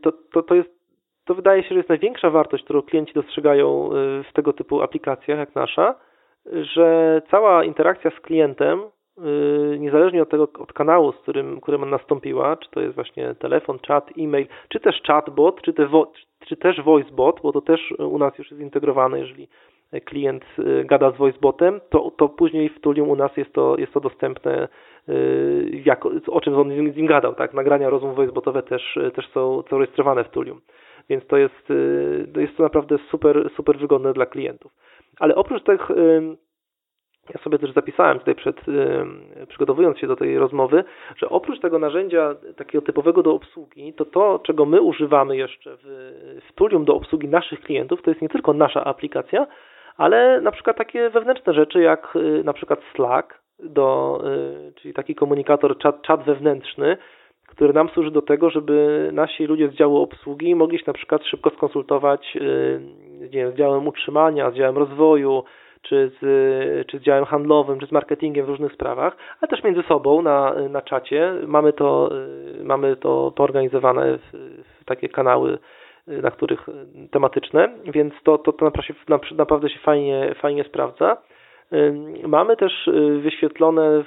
[0.01, 0.77] to, to, to jest
[1.27, 5.39] to wydaje się, że jest największa wartość, którą klienci dostrzegają y, w tego typu aplikacjach
[5.39, 5.95] jak nasza,
[6.45, 8.81] że cała interakcja z klientem,
[9.73, 13.79] y, niezależnie od tego, od kanału, z którym, którym nastąpiła, czy to jest właśnie telefon,
[13.87, 15.87] chat, e-mail, czy też chatbot, czy, te
[16.39, 19.47] czy też voicebot, bo to też u nas już jest zintegrowane, jeżeli
[20.05, 23.93] klient y, gada z voicebotem, to, to później w Tulium u nas jest to, jest
[23.93, 24.67] to dostępne,
[25.85, 27.53] jako, o czym on z nim gadał, tak?
[27.53, 30.61] Nagrania rozmów voicebotowe też, też są, są rejestrowane w Tulium
[31.09, 34.71] więc to jest, y, to jest to naprawdę super, super wygodne dla klientów.
[35.19, 35.89] Ale oprócz tych,
[37.33, 38.55] ja sobie też zapisałem tutaj przed,
[39.47, 40.83] przygotowując się do tej rozmowy,
[41.17, 46.41] że oprócz tego narzędzia takiego typowego do obsługi, to to, czego my używamy jeszcze w,
[46.49, 49.47] w Tulium do obsługi naszych klientów, to jest nie tylko nasza aplikacja,
[49.97, 54.19] ale na przykład takie wewnętrzne rzeczy jak y, na przykład Slack, do,
[54.69, 56.97] y, czyli taki komunikator, czat, czat wewnętrzny,
[57.47, 61.25] który nam służy do tego, żeby nasi ludzie z działu obsługi mogli się na przykład
[61.25, 62.81] szybko skonsultować y,
[63.21, 65.43] nie wiem, z działem utrzymania, z działem rozwoju,
[65.81, 69.83] czy z, czy z działem handlowym, czy z marketingiem w różnych sprawach, ale też między
[69.83, 71.33] sobą na, na czacie.
[71.47, 72.09] Mamy to,
[72.63, 74.31] mamy to poorganizowane w,
[74.81, 75.57] w takie kanały,
[76.07, 76.67] na których
[77.11, 78.71] tematyczne, więc to, to, to
[79.31, 81.17] naprawdę się fajnie, fajnie sprawdza.
[82.27, 84.03] Mamy też y, wyświetlone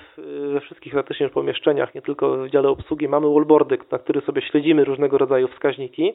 [0.53, 4.85] we wszystkich praktycznie pomieszczeniach, nie tylko w dziale obsługi, mamy wallboardy, na których sobie śledzimy
[4.85, 6.13] różnego rodzaju wskaźniki.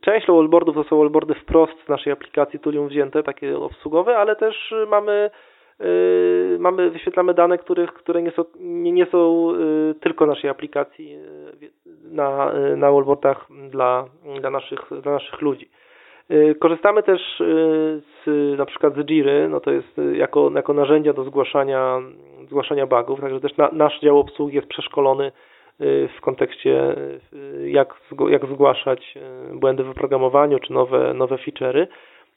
[0.00, 4.74] Część wallboardów to są wallboardy wprost z naszej aplikacji Tulium wzięte, takie obsługowe, ale też
[4.88, 5.57] mamy y,
[6.58, 11.18] mamy, wyświetlamy dane, których, które nie są, nie, nie są y, tylko naszej aplikacji
[12.10, 14.04] na, na wallboardach dla,
[14.40, 15.68] dla, naszych, dla naszych ludzi.
[16.60, 17.20] Korzystamy też
[17.98, 22.00] z, na przykład z Jiry, no to jest jako, jako narzędzia do zgłaszania,
[22.48, 25.32] zgłaszania bugów, także też na, nasz dział obsługi jest przeszkolony
[26.18, 26.94] w kontekście
[27.64, 27.94] jak,
[28.28, 29.14] jak zgłaszać
[29.54, 31.86] błędy w oprogramowaniu czy nowe, nowe feature'y.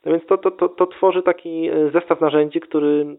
[0.05, 3.17] No więc to, to, to, to tworzy taki zestaw narzędzi, który,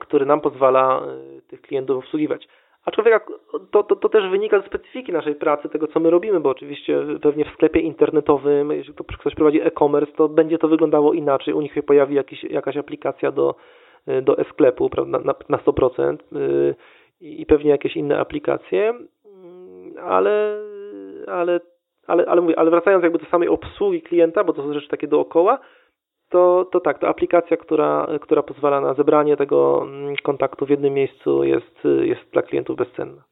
[0.00, 1.02] który nam pozwala
[1.48, 2.48] tych klientów obsługiwać.
[2.84, 3.26] Aczkolwiek
[3.70, 7.02] to, to, to, też wynika ze specyfiki naszej pracy, tego co my robimy, bo oczywiście
[7.22, 11.54] pewnie w sklepie internetowym, jeśli ktoś prowadzi e-commerce, to będzie to wyglądało inaczej.
[11.54, 13.54] U nich się pojawi jakiś, jakaś aplikacja do,
[14.22, 16.74] do e-sklepu prawda, na, na 100% y,
[17.20, 18.94] i pewnie jakieś inne aplikacje,
[20.02, 20.58] ale,
[21.26, 21.60] ale,
[22.06, 25.08] ale, ale, mówię, ale wracając jakby do samej obsługi klienta, bo to są rzeczy takie
[25.08, 25.58] dookoła,
[26.28, 30.94] to, to tak, to aplikacja, która, która pozwala na zebranie tego mm, kontaktu w jednym
[30.94, 33.22] miejscu jest, jest dla klientów bezcenna.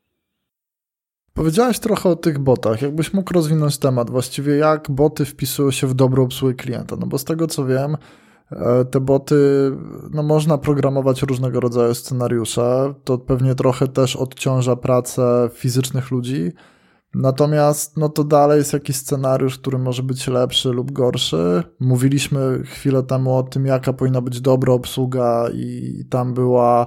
[1.35, 2.83] Powiedziałeś trochę o tych botach.
[2.83, 6.97] Jakbyś mógł rozwinąć temat, właściwie jak boty wpisują się w dobrą obsługę klienta?
[7.01, 7.97] No bo z tego co wiem,
[8.53, 9.37] e, te boty,
[10.11, 12.95] no można programować różnego rodzaju scenariusze.
[13.05, 16.53] To pewnie trochę też odciąża pracę fizycznych ludzi,
[17.15, 21.63] Natomiast no to dalej jest jakiś scenariusz, który może być lepszy lub gorszy.
[21.81, 26.87] Mówiliśmy chwilę temu o tym, jaka powinna być dobra obsługa i tam była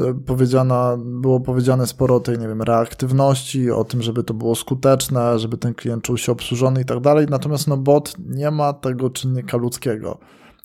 [0.00, 4.54] e, powiedziana, było powiedziane sporo o tej, nie wiem, reaktywności, o tym, żeby to było
[4.54, 7.26] skuteczne, żeby ten klient czuł się obsłużony i tak dalej.
[7.30, 10.18] Natomiast no bot nie ma tego czynnika ludzkiego.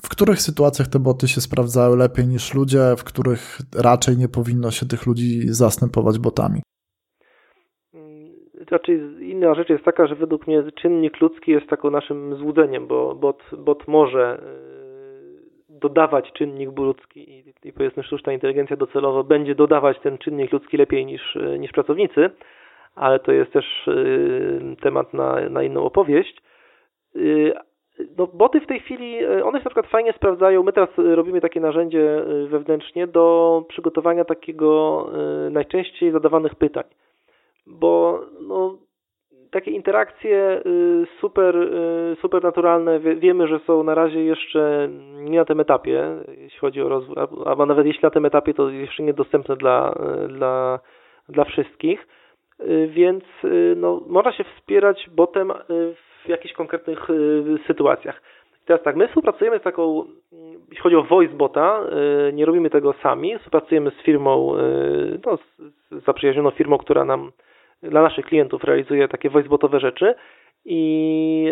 [0.04, 4.72] W których sytuacjach te boty się sprawdzają lepiej niż ludzie, w których raczej nie powinno
[4.72, 6.62] się tych ludzi zastępować botami?
[8.72, 13.16] Raczej inna rzecz jest taka, że według mnie czynnik ludzki jest taką naszym złudzeniem, bo
[13.16, 14.42] bot, bot może
[15.70, 20.78] y, dodawać czynnik ludzki i, i powiedzmy sztuczna inteligencja docelowo będzie dodawać ten czynnik ludzki
[20.78, 22.30] lepiej niż, y, niż pracownicy,
[22.96, 26.42] ale to jest też y, temat na, na inną opowieść.
[28.18, 30.64] No, boty w tej chwili, one się na przykład fajnie sprawdzają.
[30.64, 35.10] My teraz robimy takie narzędzie wewnętrznie do przygotowania takiego
[35.52, 36.84] najczęściej zadawanych pytań
[37.68, 38.78] bo no,
[39.52, 45.46] takie interakcje y, super, y, super naturalne wiemy, że są na razie jeszcze nie na
[45.46, 46.08] tym etapie,
[46.38, 47.16] jeśli chodzi o rozwój,
[47.46, 49.96] albo nawet jeśli na tym etapie, to jeszcze niedostępne dla,
[50.28, 50.80] dla,
[51.30, 52.08] dla wszystkich.
[52.88, 53.24] więc
[53.76, 55.54] no, można się wspierać botem
[56.26, 57.08] w jakichś konkretnych
[57.68, 58.22] sytuacjach.
[58.66, 60.06] Teraz tak, my współpracujemy z taką,
[60.70, 61.84] jeśli chodzi o VoiceBota,
[62.34, 64.54] nie robimy tego sami, współpracujemy z firmą,
[65.26, 67.32] no, z zaprzyjaźnioną firmą, która nam
[67.84, 70.16] dla naszych klientów realizuje takie voicebotowe rzeczy
[70.66, 71.44] i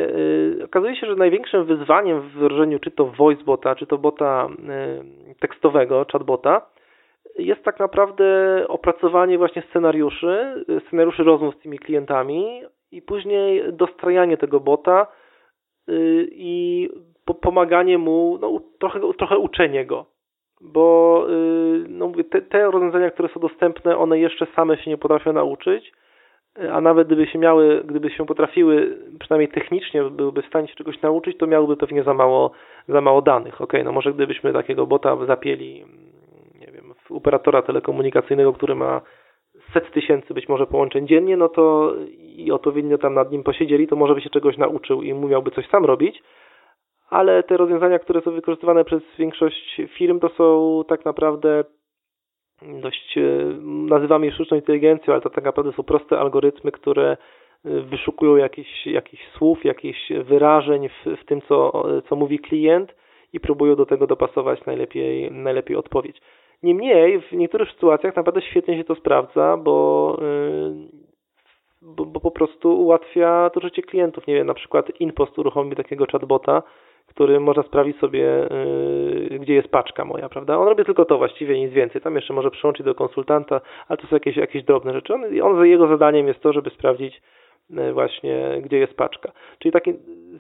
[0.58, 4.48] yy, okazuje się, że największym wyzwaniem w wdrożeniu czy to voicebota, czy to bota
[5.28, 6.62] yy, tekstowego, chatbota,
[7.38, 8.26] jest tak naprawdę
[8.68, 12.62] opracowanie właśnie scenariuszy, scenariuszy rozmów z tymi klientami
[12.92, 15.08] i później dostrajanie tego bota
[15.88, 16.90] yy, i
[17.42, 20.06] pomaganie mu, no, trochę, trochę uczenie go.
[20.62, 25.34] Bo y, no, te, te rozwiązania, które są dostępne, one jeszcze same się nie potrafią
[25.34, 25.92] nauczyć
[26.72, 31.02] a nawet gdyby się miały, gdyby się potrafiły, przynajmniej technicznie byłyby w stanie się czegoś
[31.02, 32.52] nauczyć, to miałyby pewnie za mało,
[32.88, 33.62] za mało danych.
[33.62, 35.86] Ok, no może gdybyśmy takiego bota zapieli,
[36.60, 39.02] nie wiem, w operatora telekomunikacyjnego, który ma
[39.74, 43.96] set tysięcy być może połączeń dziennie, no to i odpowiednio tam nad nim posiedzieli, to
[43.96, 46.24] może by się czegoś nauczył i umiałby coś sam robić,
[47.10, 51.64] ale te rozwiązania, które są wykorzystywane przez większość firm, to są tak naprawdę
[52.62, 53.22] dość, e,
[53.64, 57.18] nazywamy je sztuczną inteligencją, ale to tak naprawdę są proste algorytmy, które
[57.66, 62.96] e, wyszukują jakichś, jakichś słów, jakichś wyrażeń w, w tym, co, co mówi klient
[63.34, 66.22] i próbują do tego dopasować najlepiej, najlepiej odpowiedź.
[66.64, 71.06] Niemniej w niektórych sytuacjach naprawdę świetnie się to sprawdza, bo, e,
[71.82, 74.28] bo, bo po prostu ułatwia to życie klientów.
[74.28, 76.64] Nie wiem, na przykład InPost uruchomi takiego chatbota,
[77.06, 78.48] który można sprawdzić sobie,
[79.30, 80.58] yy, gdzie jest paczka moja, prawda?
[80.58, 82.02] On robi tylko to właściwie, nic więcej.
[82.02, 85.14] Tam jeszcze może przyłączyć do konsultanta, ale to są jakieś, jakieś drobne rzeczy.
[85.14, 87.22] On, on, jego zadaniem jest to, żeby sprawdzić
[87.70, 89.32] yy, właśnie, gdzie jest paczka.
[89.60, 89.94] Czyli taki,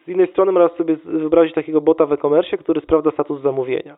[0.06, 3.98] z innej strony można sobie wyobrazić takiego bota w e-commerce, który sprawdza status zamówienia.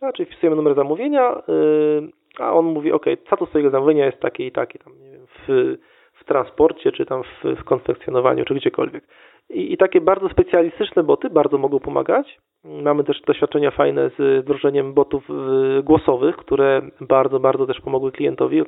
[0.00, 2.08] A, czyli wpisujemy numer zamówienia, yy,
[2.38, 5.76] a on mówi, ok, status swojego zamówienia jest taki i taki, tam, nie wiem, w,
[6.14, 9.04] w transporcie, czy tam w, w konfekcjonowaniu, czy gdziekolwiek.
[9.50, 12.38] I, I, takie bardzo specjalistyczne boty bardzo mogą pomagać.
[12.64, 18.62] Mamy też doświadczenia fajne z wdrożeniem botów y, głosowych, które bardzo, bardzo też pomogły klientowi.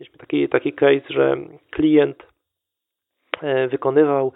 [0.00, 1.36] Mieliśmy taki, taki case, że
[1.70, 2.26] klient
[3.42, 4.32] e, wykonywał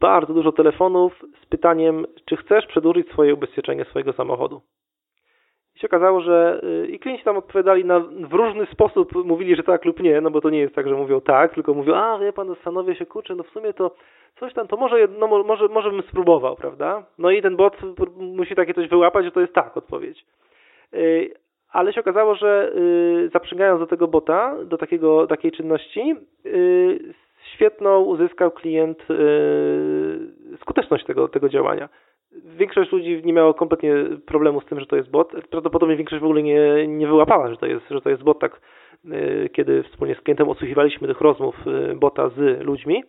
[0.00, 4.60] bardzo dużo telefonów z pytaniem, czy chcesz przedłużyć swoje ubezpieczenie swojego samochodu.
[5.76, 9.62] I się okazało, że y, i klienci tam odpowiadali na, w różny sposób, mówili, że
[9.62, 12.18] tak lub nie, no bo to nie jest tak, że mówią tak, tylko mówią, a
[12.18, 13.90] wie pan, zastanowię się, kurczę, no w sumie to
[14.40, 17.02] coś tam, to może, no, może, może bym spróbował, prawda?
[17.18, 17.76] No i ten bot
[18.16, 20.26] musi takie coś wyłapać, że to jest tak odpowiedź.
[20.94, 21.34] Y,
[21.72, 26.14] ale się okazało, że y, zaprzęgając do tego bota, do takiego, takiej czynności,
[27.54, 28.98] świetną uzyskał klient
[30.60, 31.88] skuteczność tego, tego działania
[32.44, 33.94] większość ludzi nie miało kompletnie
[34.26, 35.32] problemu z tym, że to jest bot.
[35.50, 38.60] Prawdopodobnie większość w ogóle nie, nie wyłapała, że to jest, że to jest bot, tak
[39.04, 43.04] y, kiedy wspólnie z klientem odsłuchiwaliśmy tych rozmów y, bota z ludźmi.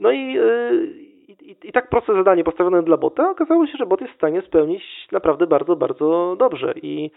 [0.00, 0.86] No i, y,
[1.28, 4.42] i, i tak proste zadanie postawione dla bota okazało się, że bot jest w stanie
[4.42, 7.10] spełnić naprawdę bardzo, bardzo dobrze i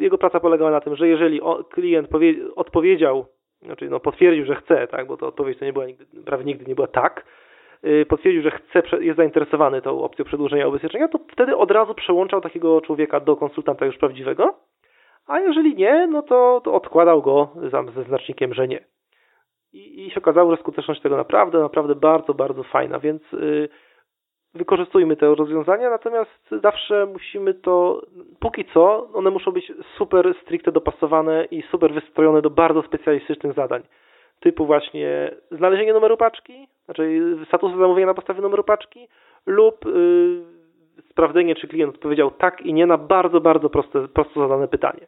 [0.00, 2.08] jego praca polegała na tym, że jeżeli klient
[2.56, 3.26] odpowiedział,
[3.62, 6.64] znaczy no potwierdził, że chce, tak, bo to odpowiedź to nie była nigdy, prawie nigdy
[6.68, 7.24] nie była tak,
[7.86, 12.40] Y, potwierdził, że chce, jest zainteresowany tą opcją przedłużenia ubezpieczenia, to wtedy od razu przełączał
[12.40, 14.54] takiego człowieka do konsultanta już prawdziwego,
[15.26, 17.48] a jeżeli nie, no to, to odkładał go
[17.94, 18.84] ze znacznikiem, że nie.
[19.74, 23.68] I, I się okazało, że skuteczność tego naprawdę, naprawdę bardzo, bardzo fajna, więc yy,
[24.54, 28.02] wykorzystujmy te rozwiązania, natomiast zawsze musimy to,
[28.40, 33.82] póki co, one muszą być super stricte dopasowane i super wystrojone do bardzo specjalistycznych zadań
[34.40, 39.08] typu właśnie znalezienie numeru paczki, znaczy statusu zamówienia na podstawie numeru paczki
[39.46, 40.44] lub yy,
[41.10, 45.06] sprawdzenie, czy klient odpowiedział tak i nie na bardzo, bardzo proste, prosto zadane pytanie.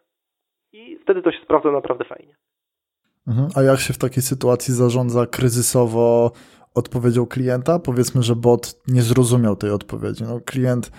[0.73, 2.35] I wtedy to się sprawdza naprawdę fajnie.
[3.29, 3.49] Mhm.
[3.55, 6.31] A jak się w takiej sytuacji zarządza kryzysowo
[6.75, 7.79] odpowiedzią klienta?
[7.79, 10.25] Powiedzmy, że bot nie zrozumiał tej odpowiedzi.
[10.25, 10.91] No, klient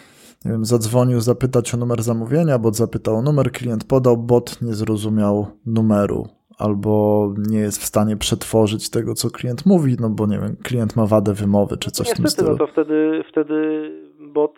[0.46, 4.74] nie wiem, zadzwonił zapytać o numer zamówienia, bot zapytał o numer, klient podał, bot nie
[4.74, 10.40] zrozumiał numeru albo nie jest w stanie przetworzyć tego, co klient mówi, no bo nie
[10.40, 12.52] wiem, klient ma wadę wymowy czy coś niestety, w tym stylu.
[12.52, 13.56] No to wtedy, wtedy
[14.20, 14.54] bot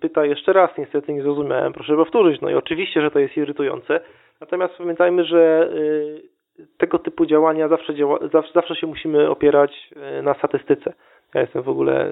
[0.00, 2.40] pyta jeszcze raz, niestety nie zrozumiałem, proszę powtórzyć.
[2.40, 4.00] No i oczywiście, że to jest irytujące.
[4.40, 6.33] Natomiast pamiętajmy, że y,
[6.78, 8.18] tego typu działania zawsze, działa,
[8.54, 10.92] zawsze się musimy opierać y, na statystyce.
[11.34, 12.10] Ja jestem w ogóle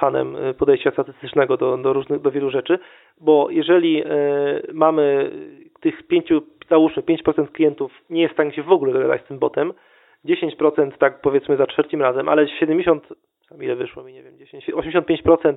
[0.00, 2.78] fanem podejścia statystycznego do, do, różnych, do wielu rzeczy,
[3.20, 4.06] bo jeżeli y,
[4.72, 5.30] mamy
[5.80, 9.38] tych pięciu załóżmy 5% klientów nie jest w stanie się w ogóle dogadać z tym
[9.38, 9.72] botem,
[10.24, 13.08] 10% tak powiedzmy za trzecim razem, ale 70,
[13.48, 15.54] tam ile wyszło mi, nie wiem, 10, 85%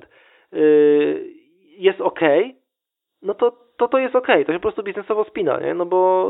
[0.52, 1.24] yy,
[1.76, 2.20] jest ok,
[3.22, 5.74] no to, to to jest ok, to się po prostu biznesowo spina, nie?
[5.74, 6.28] no bo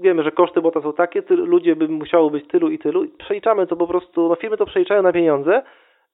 [0.00, 3.06] wiemy, że koszty bota są takie, ludzie by musiało być tylu i tylu.
[3.18, 5.62] Przeliczamy to po prostu, no firmy to przeliczają na pieniądze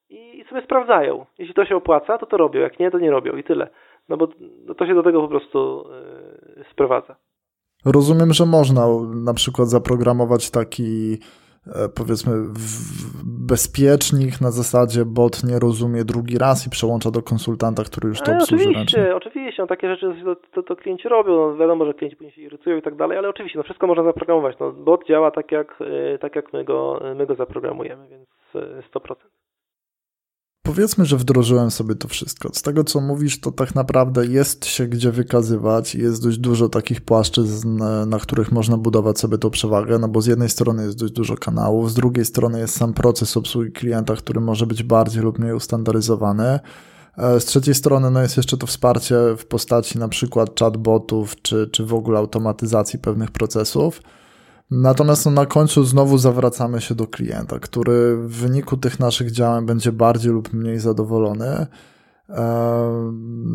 [0.09, 1.25] i, i sobie sprawdzają.
[1.37, 3.69] Jeśli to się opłaca, to to robią, jak nie, to nie robią i tyle.
[4.09, 4.27] No bo
[4.65, 5.85] no to się do tego po prostu
[6.57, 7.15] yy, sprowadza.
[7.85, 8.87] Rozumiem, że można
[9.25, 11.17] na przykład zaprogramować taki
[11.95, 12.33] powiedzmy
[13.25, 18.31] bezpiecznik na zasadzie bot nie rozumie drugi raz i przełącza do konsultanta, który już to
[18.31, 19.15] ale obsłuży Oczywiście, ręcznie.
[19.15, 22.41] oczywiście, no, takie rzeczy to, to, to, klienci robią, no, wiadomo, że klienci później się
[22.41, 25.79] irytują i tak dalej, ale oczywiście, no wszystko można zaprogramować, no bot działa tak jak,
[26.13, 28.27] e, tak jak my, go, my go zaprogramujemy, więc
[28.93, 29.15] 100%.
[30.63, 32.49] E, Powiedzmy, że wdrożyłem sobie to wszystko.
[32.53, 35.95] Z tego, co mówisz, to tak naprawdę jest się gdzie wykazywać.
[35.95, 40.25] Jest dość dużo takich płaszczyzn, na których można budować sobie tą przewagę, no bo z
[40.25, 44.41] jednej strony jest dość dużo kanałów, z drugiej strony jest sam proces obsługi klienta, który
[44.41, 46.59] może być bardziej lub mniej ustandaryzowany.
[47.17, 51.69] E, z trzeciej strony no jest jeszcze to wsparcie w postaci na przykład chatbotów, czy,
[51.71, 54.01] czy w ogóle automatyzacji pewnych procesów.
[54.71, 59.65] Natomiast no, na końcu znowu zawracamy się do klienta, który w wyniku tych naszych działań
[59.65, 61.67] będzie bardziej lub mniej zadowolony.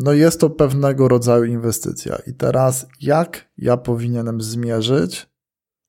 [0.03, 2.17] No jest to pewnego rodzaju inwestycja.
[2.27, 5.29] I teraz jak ja powinienem zmierzyć,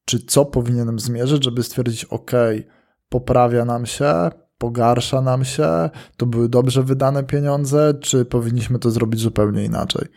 [0.05, 2.31] czy co powinienem zmierzyć, żeby stwierdzić, ok,
[3.09, 9.21] poprawia nam się, pogarsza nam się, to były dobrze wydane pieniądze, czy powinniśmy to zrobić
[9.21, 10.09] zupełnie inaczej?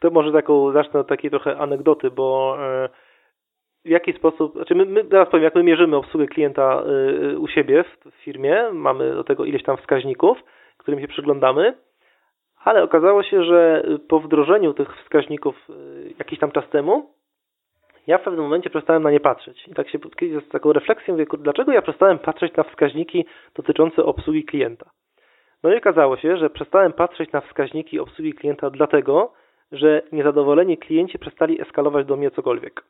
[0.00, 2.88] To może taką, zacznę od takiej trochę anegdoty, bo e,
[3.84, 6.82] w jaki sposób, znaczy my, my teraz powiem, jak my mierzymy obsługę klienta
[7.32, 10.38] e, u siebie w, firmie, mamy do tego ileś tam wskaźników,
[10.76, 11.74] którym się przyglądamy,
[12.64, 15.72] ale okazało się, że po wdrożeniu tych wskaźników e,
[16.18, 17.14] jakiś tam czas temu,
[18.06, 19.68] ja w pewnym momencie przestałem na nie patrzeć.
[19.68, 19.98] I tak się
[20.46, 24.90] z taką refleksją mówię, dlaczego ja przestałem patrzeć na wskaźniki dotyczące obsługi klienta.
[25.62, 29.32] No i okazało się, że przestałem patrzeć na wskaźniki obsługi klienta dlatego,
[29.74, 32.84] że niezadowoleni klienci przestali eskalować do mnie cokolwiek.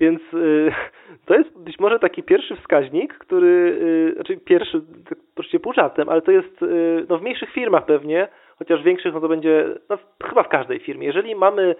[0.00, 0.72] Więc y,
[1.26, 3.78] to jest być może taki pierwszy wskaźnik, który,
[4.10, 7.86] y, znaczy pierwszy, tak troszkę pół żartem, ale to jest y, no, w mniejszych firmach
[7.86, 8.28] pewnie,
[8.58, 11.06] chociaż w większych no to będzie, no, chyba w każdej firmie.
[11.06, 11.74] Jeżeli mamy,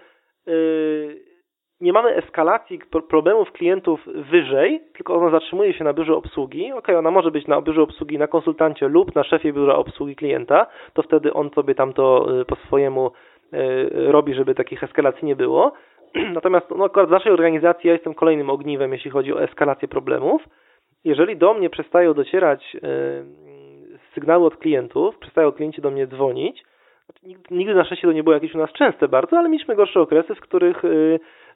[1.81, 7.11] nie mamy eskalacji problemów klientów wyżej, tylko ona zatrzymuje się na biurze obsługi, ok, ona
[7.11, 11.33] może być na biurze obsługi, na konsultancie lub na szefie biura obsługi klienta, to wtedy
[11.33, 13.11] on sobie tam to po swojemu
[13.91, 15.73] robi, żeby takich eskalacji nie było.
[16.33, 20.41] Natomiast no, akurat w naszej organizacji ja jestem kolejnym ogniwem, jeśli chodzi o eskalację problemów.
[21.03, 22.79] Jeżeli do mnie przestają docierać e,
[24.13, 26.63] sygnały od klientów, przestają klienci do mnie dzwonić,
[27.05, 30.01] znaczy, nigdy na szczęście to nie było jakieś u nas częste bardzo, ale mieliśmy gorsze
[30.01, 30.89] okresy, w których e,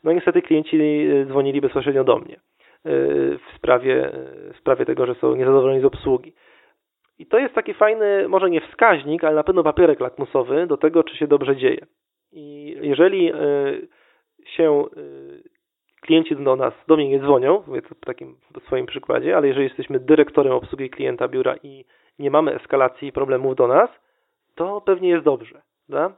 [0.04, 0.80] no niestety klienci
[1.28, 2.40] dzwonili bezpośrednio do mnie
[3.38, 4.12] w sprawie,
[4.54, 6.34] w sprawie tego, że są niezadowoleni z obsługi.
[7.20, 11.04] I to jest taki fajny, może nie wskaźnik, ale na pewno papierek lakmusowy do tego,
[11.04, 11.86] czy się dobrze dzieje.
[12.32, 13.36] I jeżeli e,
[14.46, 15.02] się e,
[16.02, 18.38] klienci do nas, do mnie nie dzwonią, mówię to w takim
[18.68, 21.86] swoim przykładzie, ale jeżeli jesteśmy dyrektorem obsługi klienta biura i
[22.20, 23.90] nie mamy eskalacji problemów do nas,
[24.56, 25.62] to pewnie jest dobrze.
[25.90, 26.12] Da?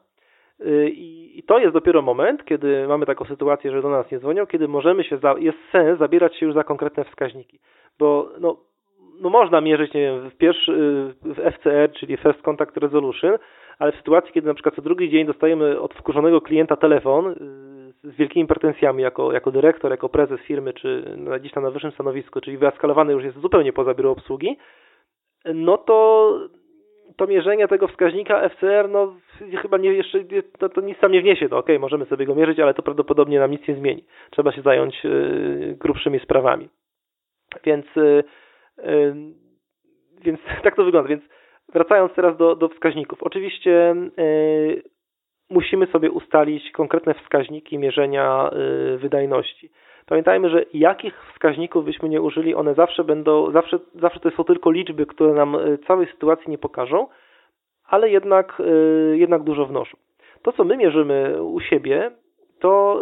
[0.60, 4.48] E, I, to jest dopiero moment, kiedy mamy taką sytuację, że do nas nie dzwonią,
[4.48, 7.60] kiedy możemy się, za, jest sens zabierać się już za konkretne wskaźniki.
[8.00, 8.58] Bo no,
[9.22, 10.72] no można mierzyć, nie wiem, w pierwszy,
[11.22, 13.38] w FCR, czyli First Contact Resolution,
[13.80, 17.36] ale w sytuacji, kiedy na przykład co drugi dzień dostajemy od wkurzonego klienta telefon y,
[18.11, 22.41] z wielkimi pretensjami jako, jako dyrektor, jako prezes firmy, czy gdzieś tam na wyższym stanowisku,
[22.41, 24.57] czyli wyaskalowany już jest zupełnie poza biuro obsługi,
[25.53, 26.30] no to
[27.18, 29.15] to mierzenie tego wskaźnika FCR, no
[29.61, 30.20] chyba nie, jeszcze
[30.59, 31.47] to, to nic tam nie wniesie.
[31.51, 34.03] No okej, okay, możemy sobie go mierzyć, ale to prawdopodobnie nam nic nie zmieni.
[34.32, 36.70] Trzeba się zająć y, grubszymi sprawami.
[37.63, 38.24] Więc y,
[40.21, 41.09] więc tak to wygląda.
[41.09, 41.23] Więc
[41.73, 43.23] wracając teraz do, do wskaźników.
[43.23, 44.84] Oczywiście y,
[45.49, 48.49] musimy sobie ustalić konkretne wskaźniki mierzenia
[48.93, 49.69] y, wydajności.
[50.05, 54.71] Pamiętajmy, że jakich wskaźników byśmy nie użyli, one zawsze będą, zawsze, zawsze to są tylko
[54.71, 57.07] liczby, które nam y, całej sytuacji nie pokażą,
[57.89, 58.61] ale jednak,
[59.13, 59.97] jednak dużo wnoszą.
[60.41, 62.11] To, co my mierzymy u siebie,
[62.59, 63.01] to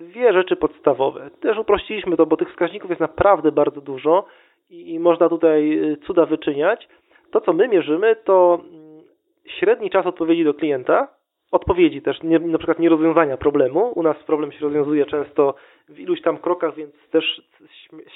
[0.00, 1.30] dwie rzeczy podstawowe.
[1.40, 4.26] Też uprościliśmy to, bo tych wskaźników jest naprawdę bardzo dużo
[4.70, 6.88] i, można tutaj y, cuda wyczyniać.
[7.30, 9.02] To, co my mierzymy, to mm,
[9.46, 11.08] średni czas odpowiedzi do klienta,
[11.52, 13.92] odpowiedzi też, nie, na przykład nie rozwiązania problemu.
[13.94, 15.54] U nas problem się rozwiązuje często
[15.88, 17.42] w iluś tam krokach, więc też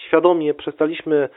[0.07, 1.29] świadomie przestaliśmy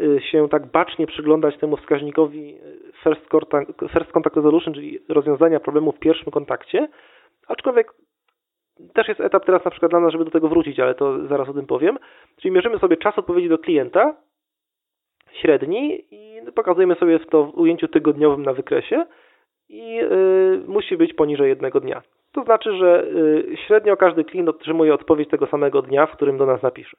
[0.00, 5.60] y, się tak bacznie przyglądać temu wskaźnikowi y, first contact, first contact resolution, czyli rozwiązania
[5.60, 6.88] problemu w pierwszym kontakcie,
[7.48, 7.92] aczkolwiek
[8.94, 11.48] też jest etap teraz na przykład dla nas, żeby do tego wrócić, ale to zaraz
[11.48, 11.98] o tym powiem.
[12.36, 14.16] Czyli mierzymy sobie czas odpowiedzi do klienta,
[15.32, 19.06] średni i pokazujemy sobie to w ujęciu tygodniowym na wykresie
[19.68, 22.02] i yy, musi być poniżej jednego dnia.
[22.32, 23.06] To znaczy, że
[23.66, 26.96] średnio każdy klient otrzymuje odpowiedź tego samego dnia, w którym do nas napisze.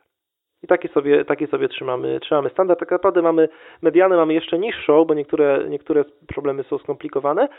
[0.64, 2.80] I taki sobie, taki sobie trzymamy, trzymamy standard.
[2.80, 3.50] Tak naprawdę mamy
[3.82, 7.50] medianę mamy jeszcze niższą, bo niektóre, niektóre problemy są skomplikowane,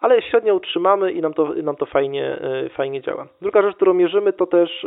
[0.00, 2.38] ale średnio utrzymamy i nam to, nam to fajnie,
[2.76, 3.26] fajnie działa.
[3.42, 4.86] Druga rzecz, którą mierzymy, to też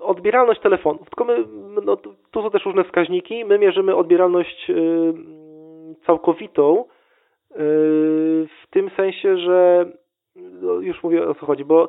[0.00, 1.10] odbieralność telefonów.
[1.10, 1.44] Tylko my,
[1.84, 3.44] no, tu są też różne wskaźniki.
[3.44, 4.72] My mierzymy odbieralność
[6.06, 6.84] całkowitą
[8.60, 9.86] w tym sensie, że
[10.36, 11.88] no, już mówię o co chodzi, bo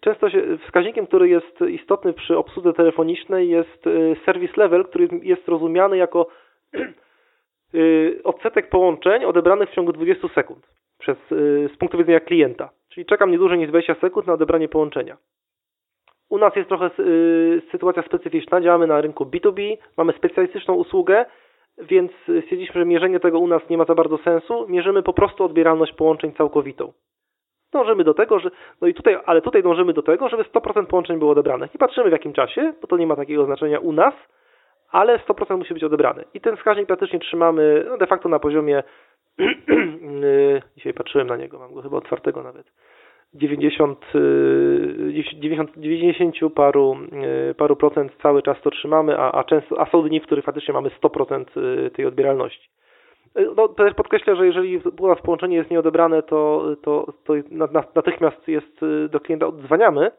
[0.00, 3.84] często się, wskaźnikiem, który jest istotny przy obsłudze telefonicznej jest
[4.24, 6.26] service level, który jest rozumiany jako
[8.24, 10.66] odsetek połączeń odebranych w ciągu 20 sekund
[10.98, 11.16] przez,
[11.74, 12.70] z punktu widzenia klienta.
[12.88, 15.16] Czyli czekam nie dłużej niż 20 sekund na odebranie połączenia.
[16.28, 18.60] U nas jest trochę y, sytuacja specyficzna.
[18.60, 21.26] Działamy na rynku B2B, mamy specjalistyczną usługę,
[21.78, 24.66] więc stwierdziliśmy, że mierzenie tego u nas nie ma za bardzo sensu.
[24.68, 26.92] Mierzymy po prostu odbieralność połączeń całkowitą.
[27.72, 28.50] Dążymy do tego, że,
[28.80, 31.68] no i tutaj, ale tutaj dążymy do tego, żeby 100% połączeń było odebrane.
[31.74, 34.14] Nie patrzymy w jakim czasie, bo to nie ma takiego znaczenia u nas,
[34.90, 36.24] ale 100% musi być odebrane.
[36.34, 38.82] I ten wskaźnik praktycznie trzymamy no de facto na poziomie,
[40.76, 42.66] dzisiaj patrzyłem na niego, mam go chyba otwartego nawet,
[43.34, 43.98] 90,
[45.12, 46.96] 90, 90 paru,
[47.50, 50.44] y, paru procent cały czas to trzymamy, a, a, często, a są dni, w których
[50.44, 51.44] faktycznie mamy 100%
[51.86, 52.70] y, tej odbieralności.
[53.38, 57.34] Y, no, też podkreślę, że jeżeli u nas połączenie jest nieodebrane, to, to, to
[57.94, 60.10] natychmiast jest do klienta odzwaniamy,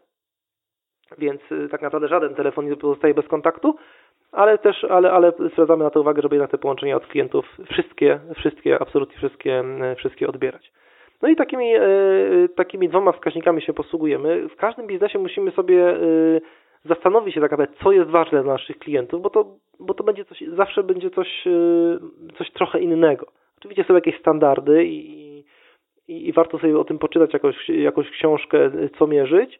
[1.17, 1.41] więc
[1.71, 3.75] tak naprawdę żaden telefon nie pozostaje bez kontaktu,
[4.31, 8.19] ale też, ale, ale zwracamy na to uwagę, żeby jednak te połączenia od klientów wszystkie,
[8.37, 9.63] wszystkie, absolutnie wszystkie,
[9.97, 10.71] wszystkie odbierać.
[11.21, 11.81] No i takimi, e,
[12.55, 14.49] takimi dwoma wskaźnikami się posługujemy.
[14.49, 15.97] W każdym biznesie musimy sobie e,
[16.85, 19.45] zastanowić się tak naprawdę, co jest ważne dla naszych klientów, bo to,
[19.79, 21.51] bo to będzie coś, zawsze będzie coś, e,
[22.37, 23.25] coś trochę innego.
[23.57, 25.39] Oczywiście są jakieś standardy i,
[26.07, 29.59] i, i warto sobie o tym poczytać jakąś, jakąś książkę, co mierzyć,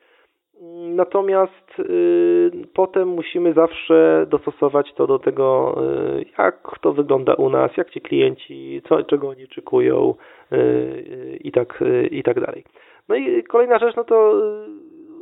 [0.96, 5.78] Natomiast y, potem musimy zawsze dostosować to do tego,
[6.20, 10.16] y, jak to wygląda u nas, jak ci klienci, co, czego oni oczekują
[10.54, 12.64] y, i tak, i tak dalej.
[13.10, 14.42] No i kolejna rzecz, no to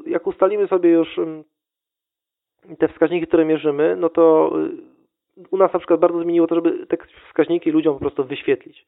[0.05, 1.19] jak ustalimy sobie już
[2.79, 4.53] te wskaźniki, które mierzymy, no to
[5.51, 6.97] u nas na przykład bardzo zmieniło to, żeby te
[7.29, 8.85] wskaźniki ludziom po prostu wyświetlić.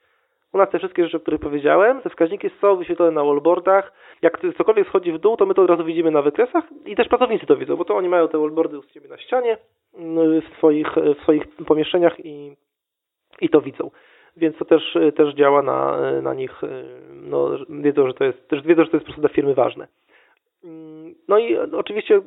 [0.54, 3.93] U nas te wszystkie rzeczy, o których powiedziałem, te wskaźniki są wyświetlone na wallboardach.
[4.22, 7.08] Jak cokolwiek schodzi w dół, to my to od razu widzimy na wykresach i też
[7.08, 9.58] pracownicy to widzą, bo to oni mają te wallboardy u siebie na ścianie
[9.97, 12.56] no, w swoich, w swoich pomieszczeniach i,
[13.41, 13.91] i to widzą.
[14.38, 16.62] Więc to też, też działa na, na nich,
[17.12, 19.88] no, wiedzą, że to jest, też wiedzą, że to jest po prostu dla firmy ważne.
[21.28, 22.22] No i oczywiście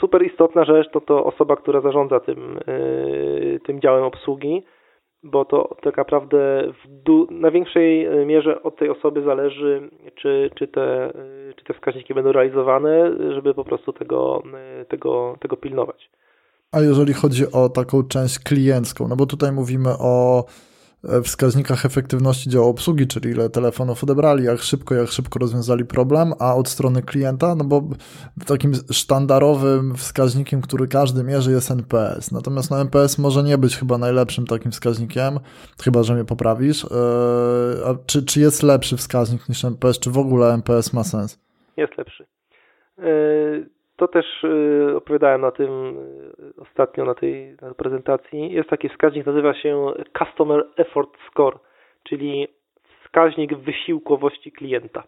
[0.00, 2.60] super istotna rzecz to to osoba, która zarządza tym,
[3.64, 4.62] tym działem obsługi
[5.22, 6.38] bo to tak naprawdę
[6.84, 11.12] w na większej e, mierze od tej osoby zależy, czy, czy, te, e,
[11.56, 14.42] czy te wskaźniki będą realizowane, żeby po prostu tego,
[14.80, 16.10] e, tego, tego pilnować.
[16.72, 20.44] A jeżeli chodzi o taką część kliencką, no bo tutaj mówimy o
[21.24, 26.54] wskaźnikach efektywności działu obsługi, czyli ile telefonów odebrali, jak szybko, jak szybko rozwiązali problem, a
[26.54, 27.82] od strony klienta, no bo
[28.46, 32.32] takim sztandarowym wskaźnikiem, który każdy mierzy jest NPS.
[32.32, 35.40] Natomiast no, NPS może nie być chyba najlepszym takim wskaźnikiem,
[35.82, 36.86] chyba, że mnie poprawisz.
[37.86, 41.38] A czy, czy jest lepszy wskaźnik niż NPS, czy w ogóle NPS ma sens?
[41.76, 42.26] Jest lepszy.
[42.98, 45.70] Eee to też y, opowiadałem na tym
[46.58, 48.52] y, ostatnio na tej, prezentacji.
[48.52, 51.58] Jest taki wskaźnik, nazywa się Customer Effort Score,
[52.02, 52.48] czyli
[53.04, 55.02] wskaźnik wysiłkowości klienta.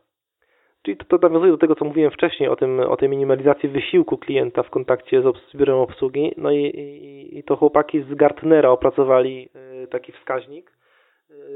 [0.82, 4.18] Czyli to, to nawiązuje do tego, co mówiłem wcześniej o, tym, o tej minimalizacji wysiłku
[4.18, 6.32] klienta w kontakcie z, z biurem obsługi.
[6.36, 9.48] No i, i, i to chłopaki z Gartnera opracowali
[9.82, 10.72] y, taki wskaźnik.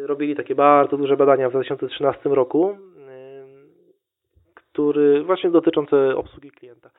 [0.01, 2.77] Robili takie bardzo duże badania w 2013 roku,
[4.77, 6.91] który właśnie dotyczące obsługi klienta.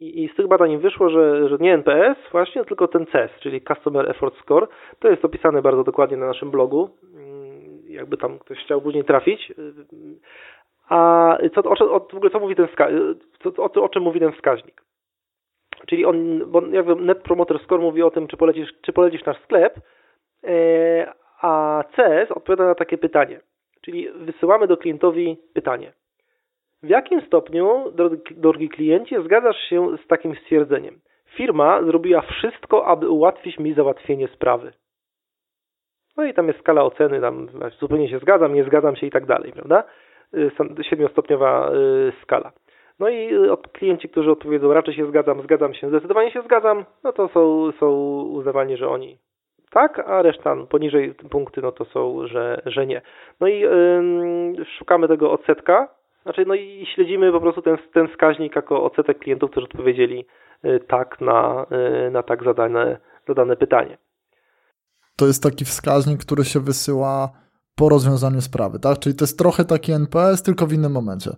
[0.00, 4.10] I, z tych badań wyszło, że, że nie NPS właśnie, tylko ten CES, czyli Customer
[4.10, 4.66] Effort Score.
[4.98, 9.52] To jest opisane bardzo dokładnie na naszym blogu, mm, jakby tam ktoś chciał później trafić.
[10.88, 12.68] A co, o, o, w ogóle co mówi ten
[13.42, 14.82] co, o, o czym mówi ten wskaźnik?
[15.86, 19.42] Czyli on, bo jakby Net Promoter Score mówi o tym, czy polecisz, czy polecisz nasz
[19.42, 19.74] sklep,
[20.44, 23.40] e, a CES odpowiada na takie pytanie.
[23.80, 25.92] Czyli wysyłamy do klientowi pytanie.
[26.82, 27.92] W jakim stopniu,
[28.30, 31.00] drogi klienci, zgadzasz się z takim stwierdzeniem?
[31.36, 34.72] Firma zrobiła wszystko, aby ułatwić mi załatwienie sprawy.
[36.16, 37.48] No i tam jest skala oceny, tam
[37.80, 39.84] zupełnie się zgadzam, nie zgadzam się i tak dalej, prawda?
[40.34, 42.52] Y, siedmiostopniowa y, skala.
[42.98, 47.12] No i y, klienci, którzy odpowiedzą raczej się zgadzam, zgadzam się, zdecydowanie się zgadzam, no
[47.12, 47.90] to są, są
[48.22, 49.18] uznawani, że oni
[49.70, 53.02] tak, a reszta poniżej punkty, no to są, że, że nie.
[53.40, 55.88] No i yy, szukamy tego odsetka,
[56.28, 60.24] Znaczy, no i śledzimy po prostu ten, ten wskaźnik jako odsetek klientów, którzy odpowiedzieli
[60.88, 61.66] tak na,
[62.10, 62.98] na tak zadane,
[63.28, 63.98] zadane pytanie.
[65.16, 67.28] To jest taki wskaźnik, który się wysyła
[67.76, 68.98] po rozwiązaniu sprawy, tak?
[68.98, 71.30] Czyli to jest trochę taki NPS, tylko w innym momencie.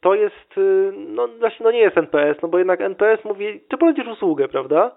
[0.00, 3.76] To jest, y, no właśnie, no nie jest NPS, no bo jednak NPS mówi, ty
[3.76, 4.96] polecisz usługę, prawda?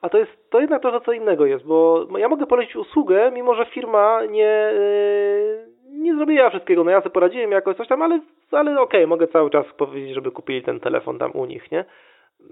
[0.00, 3.54] A to jest, to jednak trochę co innego jest, bo ja mogę polecić usługę, mimo
[3.54, 8.20] że firma nie, y, nie zrobiła wszystkiego, no ja sobie poradziłem jakoś coś tam, ale,
[8.50, 11.84] ale okej, okay, mogę cały czas powiedzieć, żeby kupili ten telefon tam u nich, nie?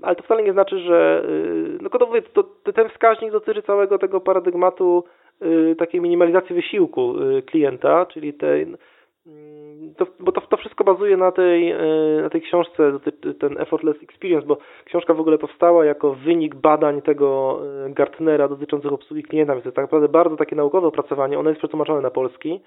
[0.03, 4.21] Ale to wcale nie znaczy, że, y, no to, to, ten wskaźnik dotyczy całego tego
[4.21, 5.05] paradygmatu
[5.45, 11.17] Y, takiej minimalizacji wysiłku y, klienta, czyli tej, mm, to, bo to, to wszystko bazuje
[11.17, 11.75] na tej,
[12.23, 12.93] na tej książce,
[13.39, 19.23] ten Effortless Experience, bo książka w ogóle powstała jako wynik badań tego Gartnera dotyczących obsługi
[19.23, 22.61] klienta, więc to jest tak naprawdę bardzo takie naukowe opracowanie, ono jest przetłumaczone na polski.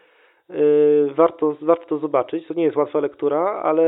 [1.16, 3.84] Warto, warto to zobaczyć, to nie jest łatwa lektura, ale,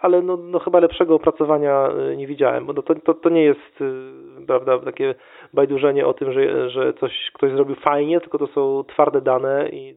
[0.00, 3.80] ale no, no chyba lepszego opracowania y, nie widziałem, bo to, to, to nie jest
[3.80, 5.14] y, prawda, takie
[5.54, 9.96] bajdurzenie o tym, że, że coś ktoś zrobił fajnie, tylko to są twarde dane i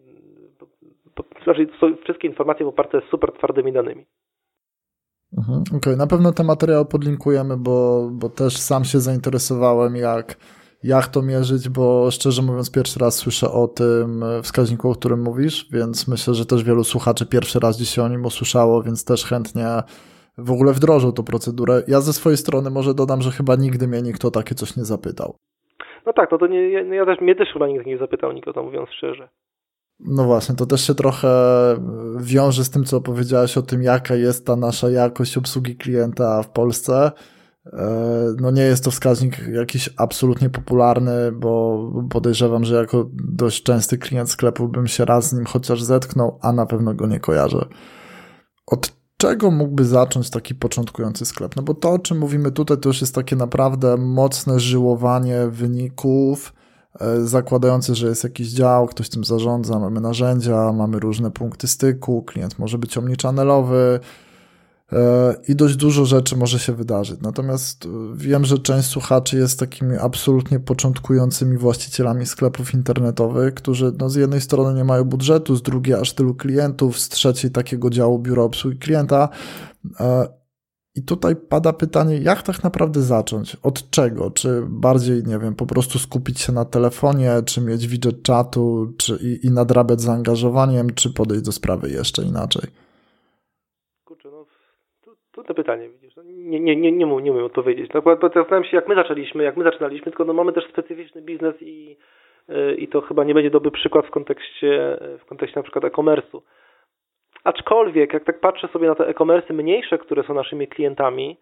[1.44, 4.06] znaczy są wszystkie informacje poparte super twardymi danymi.
[5.38, 5.96] Mhm, Okej, okay.
[5.96, 10.36] na pewno te materiały podlinkujemy, bo, bo też sam się zainteresowałem, jak
[10.84, 15.68] jak to mierzyć, bo szczerze mówiąc pierwszy raz słyszę o tym wskaźniku, o którym mówisz,
[15.72, 19.68] więc myślę, że też wielu słuchaczy pierwszy raz dzisiaj o nim usłyszało, więc też chętnie
[20.38, 21.84] w ogóle wdrożył tą procedurę.
[21.88, 24.86] Ja ze swojej strony może dodam, że chyba nigdy mnie nikt o takie coś nie
[24.86, 25.36] zapytał.
[26.06, 28.48] No tak, no to nie, ja, ja też, mnie też chyba nikt nie zapytał, nikt
[28.48, 29.30] o to mówiąc szczerze.
[30.00, 31.28] No właśnie, to też się trochę
[32.20, 36.50] wiąże z tym, co opowiedziałeś o tym, jaka jest ta nasza jakość obsługi klienta w
[36.50, 37.12] Polsce.
[37.66, 43.98] E, no nie jest to wskaźnik jakiś absolutnie popularny, bo podejrzewam, że jako dość częsty
[43.98, 47.66] klient sklepu bym się raz z nim chociaż zetknął, a na pewno go nie kojarzę.
[48.68, 51.56] Od czego mógłby zacząć taki początkujący sklep?
[51.56, 56.54] No bo to, o czym mówimy tutaj, to już jest takie naprawdę mocne żyłowanie wyników,
[57.00, 62.24] e, zakładające, że jest jakiś dział, ktoś tym zarządza, mamy narzędzia, mamy różne punkty styku,
[62.24, 64.31] klient może być omnichannelowy, E,
[65.48, 67.22] i dość dużo rzeczy może się wydarzyć.
[67.22, 74.10] Natomiast e, wiem, że część słuchaczy jest takimi absolutnie początkującymi właścicielami sklepów internetowych, którzy no,
[74.10, 78.20] z jednej strony nie mają budżetu, z drugiej aż tylu klientów, z trzeciej takiego działu
[78.20, 79.30] biura obsługi klienta.
[80.00, 80.28] E,
[80.96, 83.56] I tutaj pada pytanie, jak tak naprawdę zacząć?
[83.56, 84.32] Od czego?
[84.32, 89.16] Czy bardziej, nie wiem, po prostu skupić się na telefonie, czy mieć widget czatu, czy
[89.22, 92.91] i, i nadrabiać zaangażowaniem, czy podejść do sprawy jeszcze inaczej?
[95.42, 96.16] Trudne pytanie, widzisz.
[96.16, 97.92] No, nie, nie, nie, nie, nie umiem odpowiedzieć.
[97.94, 101.56] No, zastanawiam się, jak my zaczęliśmy, jak my zaczynaliśmy, tylko no, mamy też specyficzny biznes
[101.62, 101.98] i,
[102.50, 106.42] y, i to chyba nie będzie dobry przykład w kontekście, w kontekście na przykład e-commerce'u.
[107.44, 111.38] Aczkolwiek, jak tak patrzę sobie na te e-commerce'y mniejsze, które są naszymi klientami,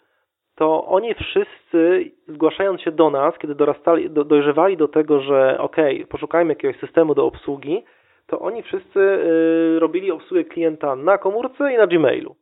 [0.56, 5.76] to oni wszyscy, zgłaszając się do nas, kiedy dorastali, do, dojrzewali do tego, że ok,
[6.10, 7.84] poszukajmy jakiegoś systemu do obsługi,
[8.28, 12.36] to oni wszyscy y, robili obsługę klienta na komórce i na Gmailu.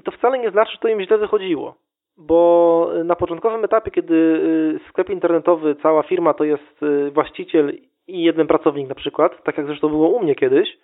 [0.00, 1.74] I to wcale nie znaczy, że to im źle wychodziło,
[2.16, 8.22] bo na początkowym etapie, kiedy y, sklep internetowy, cała firma to jest y, właściciel i
[8.22, 10.78] jeden pracownik na przykład, tak jak zresztą było u mnie kiedyś,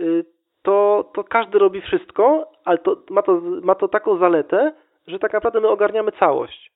[0.00, 0.24] y,
[0.62, 4.72] to, to każdy robi wszystko, ale to, ma, to, ma to taką zaletę,
[5.06, 6.72] że tak naprawdę my ogarniamy całość.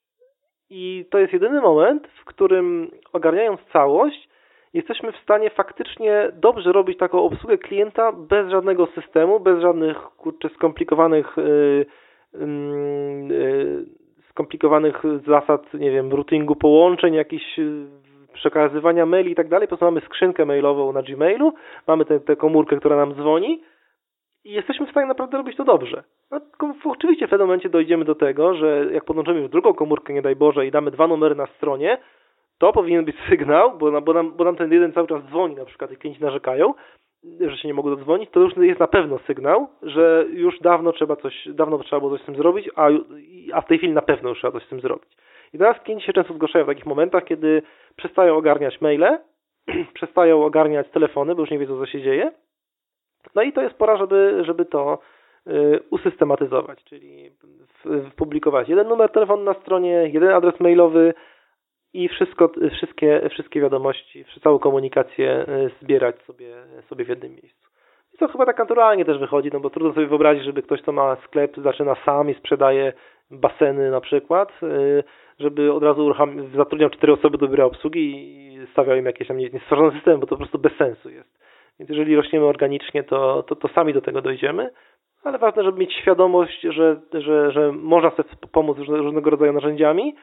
[0.70, 4.28] I to jest jedyny moment, w którym ogarniając całość,
[4.74, 10.48] jesteśmy w stanie faktycznie dobrze robić taką obsługę klienta bez żadnego systemu, bez żadnych kurczę
[10.48, 11.86] skomplikowanych yy,
[13.28, 13.86] yy,
[14.32, 17.86] skomplikowanych zasad, nie wiem, routingu połączeń, jakichś y,
[18.32, 19.68] przekazywania maili i tak dalej.
[19.68, 21.52] Po prostu mamy skrzynkę mailową na Gmailu,
[21.86, 23.62] mamy tę komórkę, która nam dzwoni
[24.44, 26.02] i jesteśmy w stanie naprawdę robić to dobrze.
[26.30, 26.40] No,
[26.84, 30.36] oczywiście w pewnym momencie dojdziemy do tego, że jak podłączymy w drugą komórkę, nie daj
[30.36, 31.98] Boże, i damy dwa numery na stronie,
[32.62, 35.64] to powinien być sygnał, bo, bo, nam, bo nam ten jeden cały czas dzwoni, na
[35.64, 36.74] przykład i klienci narzekają,
[37.40, 41.16] że się nie mogą dodzwonić, to już jest na pewno sygnał, że już dawno trzeba
[41.16, 42.88] coś, dawno trzeba było coś z tym zrobić, a,
[43.52, 45.12] a w tej chwili na pewno już trzeba coś z tym zrobić.
[45.52, 47.62] I teraz klienci się często zgłaszają w takich momentach, kiedy
[47.96, 49.18] przestają ogarniać maile,
[49.94, 52.32] przestają ogarniać telefony, bo już nie wiedzą, co się dzieje.
[53.34, 54.98] No i to jest pora, żeby, żeby to
[55.46, 57.30] y, usystematyzować, czyli
[58.10, 61.14] wpublikować jeden numer telefonu na stronie, jeden adres mailowy,
[61.94, 66.54] i wszystko, wszystkie, wszystkie wiadomości, całą komunikację e, zbierać sobie,
[66.88, 67.68] sobie w jednym miejscu.
[68.14, 70.92] I to chyba tak naturalnie też wychodzi, no bo trudno sobie wyobrazić, żeby ktoś, kto
[70.92, 72.92] ma sklep, zaczyna sam i sprzedaje
[73.30, 75.02] baseny na przykład, e,
[75.38, 76.14] żeby od razu
[76.56, 80.30] zatrudniał cztery osoby do biura obsługi i stawiał im jakieś tam niestworzone systemy, bo to
[80.30, 81.42] po prostu bez sensu jest.
[81.78, 84.70] Więc jeżeli rośniemy organicznie, to, to, to sami do tego dojdziemy,
[85.24, 90.14] ale ważne, żeby mieć świadomość, że, że, że można sobie pomóc różnego rodzaju narzędziami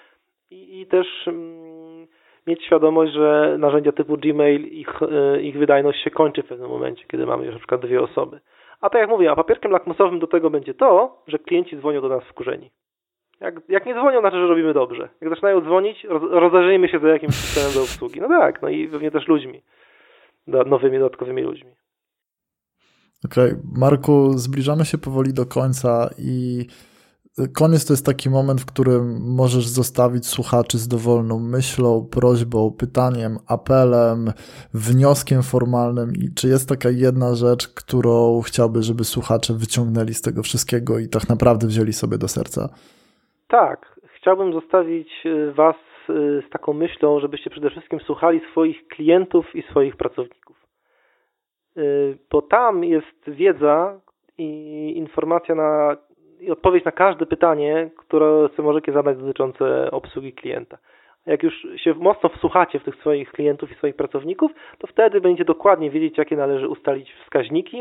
[0.52, 2.08] i, i też mm,
[2.48, 7.04] mieć świadomość, że narzędzia typu Gmail, ich, e, ich wydajność się kończy w pewnym momencie,
[7.08, 8.40] kiedy mamy już na przykład dwie osoby.
[8.82, 12.10] A tak jak mówię, a papierkiem lakmusowym do tego będzie to, że klienci dzwonią do
[12.10, 12.72] nas wkurzeni.
[13.42, 15.10] Jak, jak nie dzwonią, znaczy, że robimy dobrze.
[15.22, 18.22] Jak zaczynają dzwonić, roz, rozejrzyjmy się za jakimś systemem do obsługi.
[18.22, 19.62] No tak, no i pewnie też ludźmi.
[20.48, 21.72] Do, nowymi, dodatkowymi ludźmi.
[23.26, 23.62] Okej, okay.
[23.78, 26.66] Marku, zbliżamy się powoli do końca i
[27.48, 29.04] koniec to jest taki moment, w którym
[29.36, 34.20] możesz zostawić słuchaczy z dowolną myślą, prośbą, pytaniem, apelem,
[34.74, 36.10] wnioskiem formalnym.
[36.24, 41.08] I czy jest taka jedna rzecz, którą chciałby, żeby słuchacze wyciągnęli z tego wszystkiego i
[41.08, 42.70] tak naprawdę wzięli sobie do serca?
[43.48, 45.76] Tak, chciałbym zostawić y, Was
[46.10, 50.58] y, z taką myślą, żebyście przede wszystkim słuchali swoich klientów i swoich pracowników.
[51.78, 54.02] Y, bo tam jest wiedza
[54.38, 55.98] i informacja na,
[56.40, 60.78] i odpowiedź na każde pytanie, które sobie możecie zadać dotyczące obsługi klienta.
[61.26, 65.46] Jak już się mocno wsłuchacie w tych swoich klientów i swoich pracowników, to wtedy będziecie
[65.46, 67.78] dokładnie wiedzieć, jakie należy ustalić wskaźniki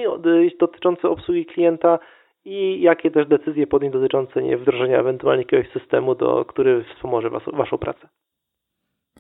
[0.58, 1.98] dotyczące obsługi klienta,
[2.44, 7.42] i jakie też decyzje podjąć dotyczące nie, wdrożenia ewentualnie jakiegoś systemu, do, który wspomoże was,
[7.52, 8.08] Waszą pracę.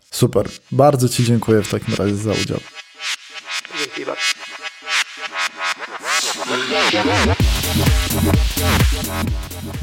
[0.00, 0.46] Super.
[0.72, 2.58] Bardzo Ci dziękuję w takim razie za udział.
[3.78, 4.48] Dzięki bardzo.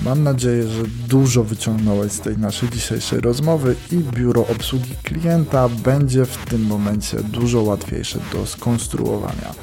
[0.03, 6.25] Mam nadzieję, że dużo wyciągnąłeś z tej naszej dzisiejszej rozmowy i biuro obsługi klienta będzie
[6.25, 9.53] w tym momencie dużo łatwiejsze do skonstruowania.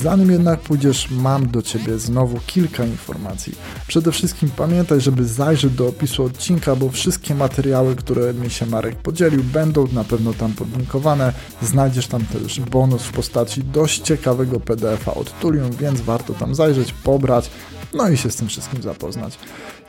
[0.00, 3.54] Zanim jednak pójdziesz, mam do Ciebie znowu kilka informacji.
[3.86, 8.96] Przede wszystkim pamiętaj, żeby zajrzeć do opisu odcinka, bo wszystkie materiały, które mi się Marek
[8.96, 11.32] podzielił, będą na pewno tam podlinkowane.
[11.62, 16.92] Znajdziesz tam też bonus w postaci dość ciekawego PDF-a od Tulium, więc warto tam zajrzeć,
[16.92, 17.50] pobrać,
[17.94, 19.38] no i się z tym wszystkim zapoznać.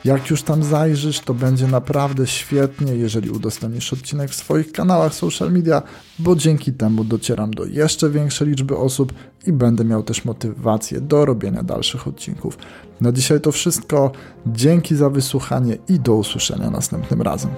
[0.04, 5.52] Jak już tam zajrzysz, to będzie naprawdę świetnie, jeżeli udostępnisz odcinek w swoich kanałach social
[5.52, 5.82] media,
[6.18, 9.12] bo dzięki temu docieram do jeszcze większej liczby osób
[9.46, 12.58] i będę miał też motywację do robienia dalszych odcinków.
[13.00, 14.12] Na dzisiaj to wszystko.
[14.46, 17.50] Dzięki za wysłuchanie i do usłyszenia następnym razem.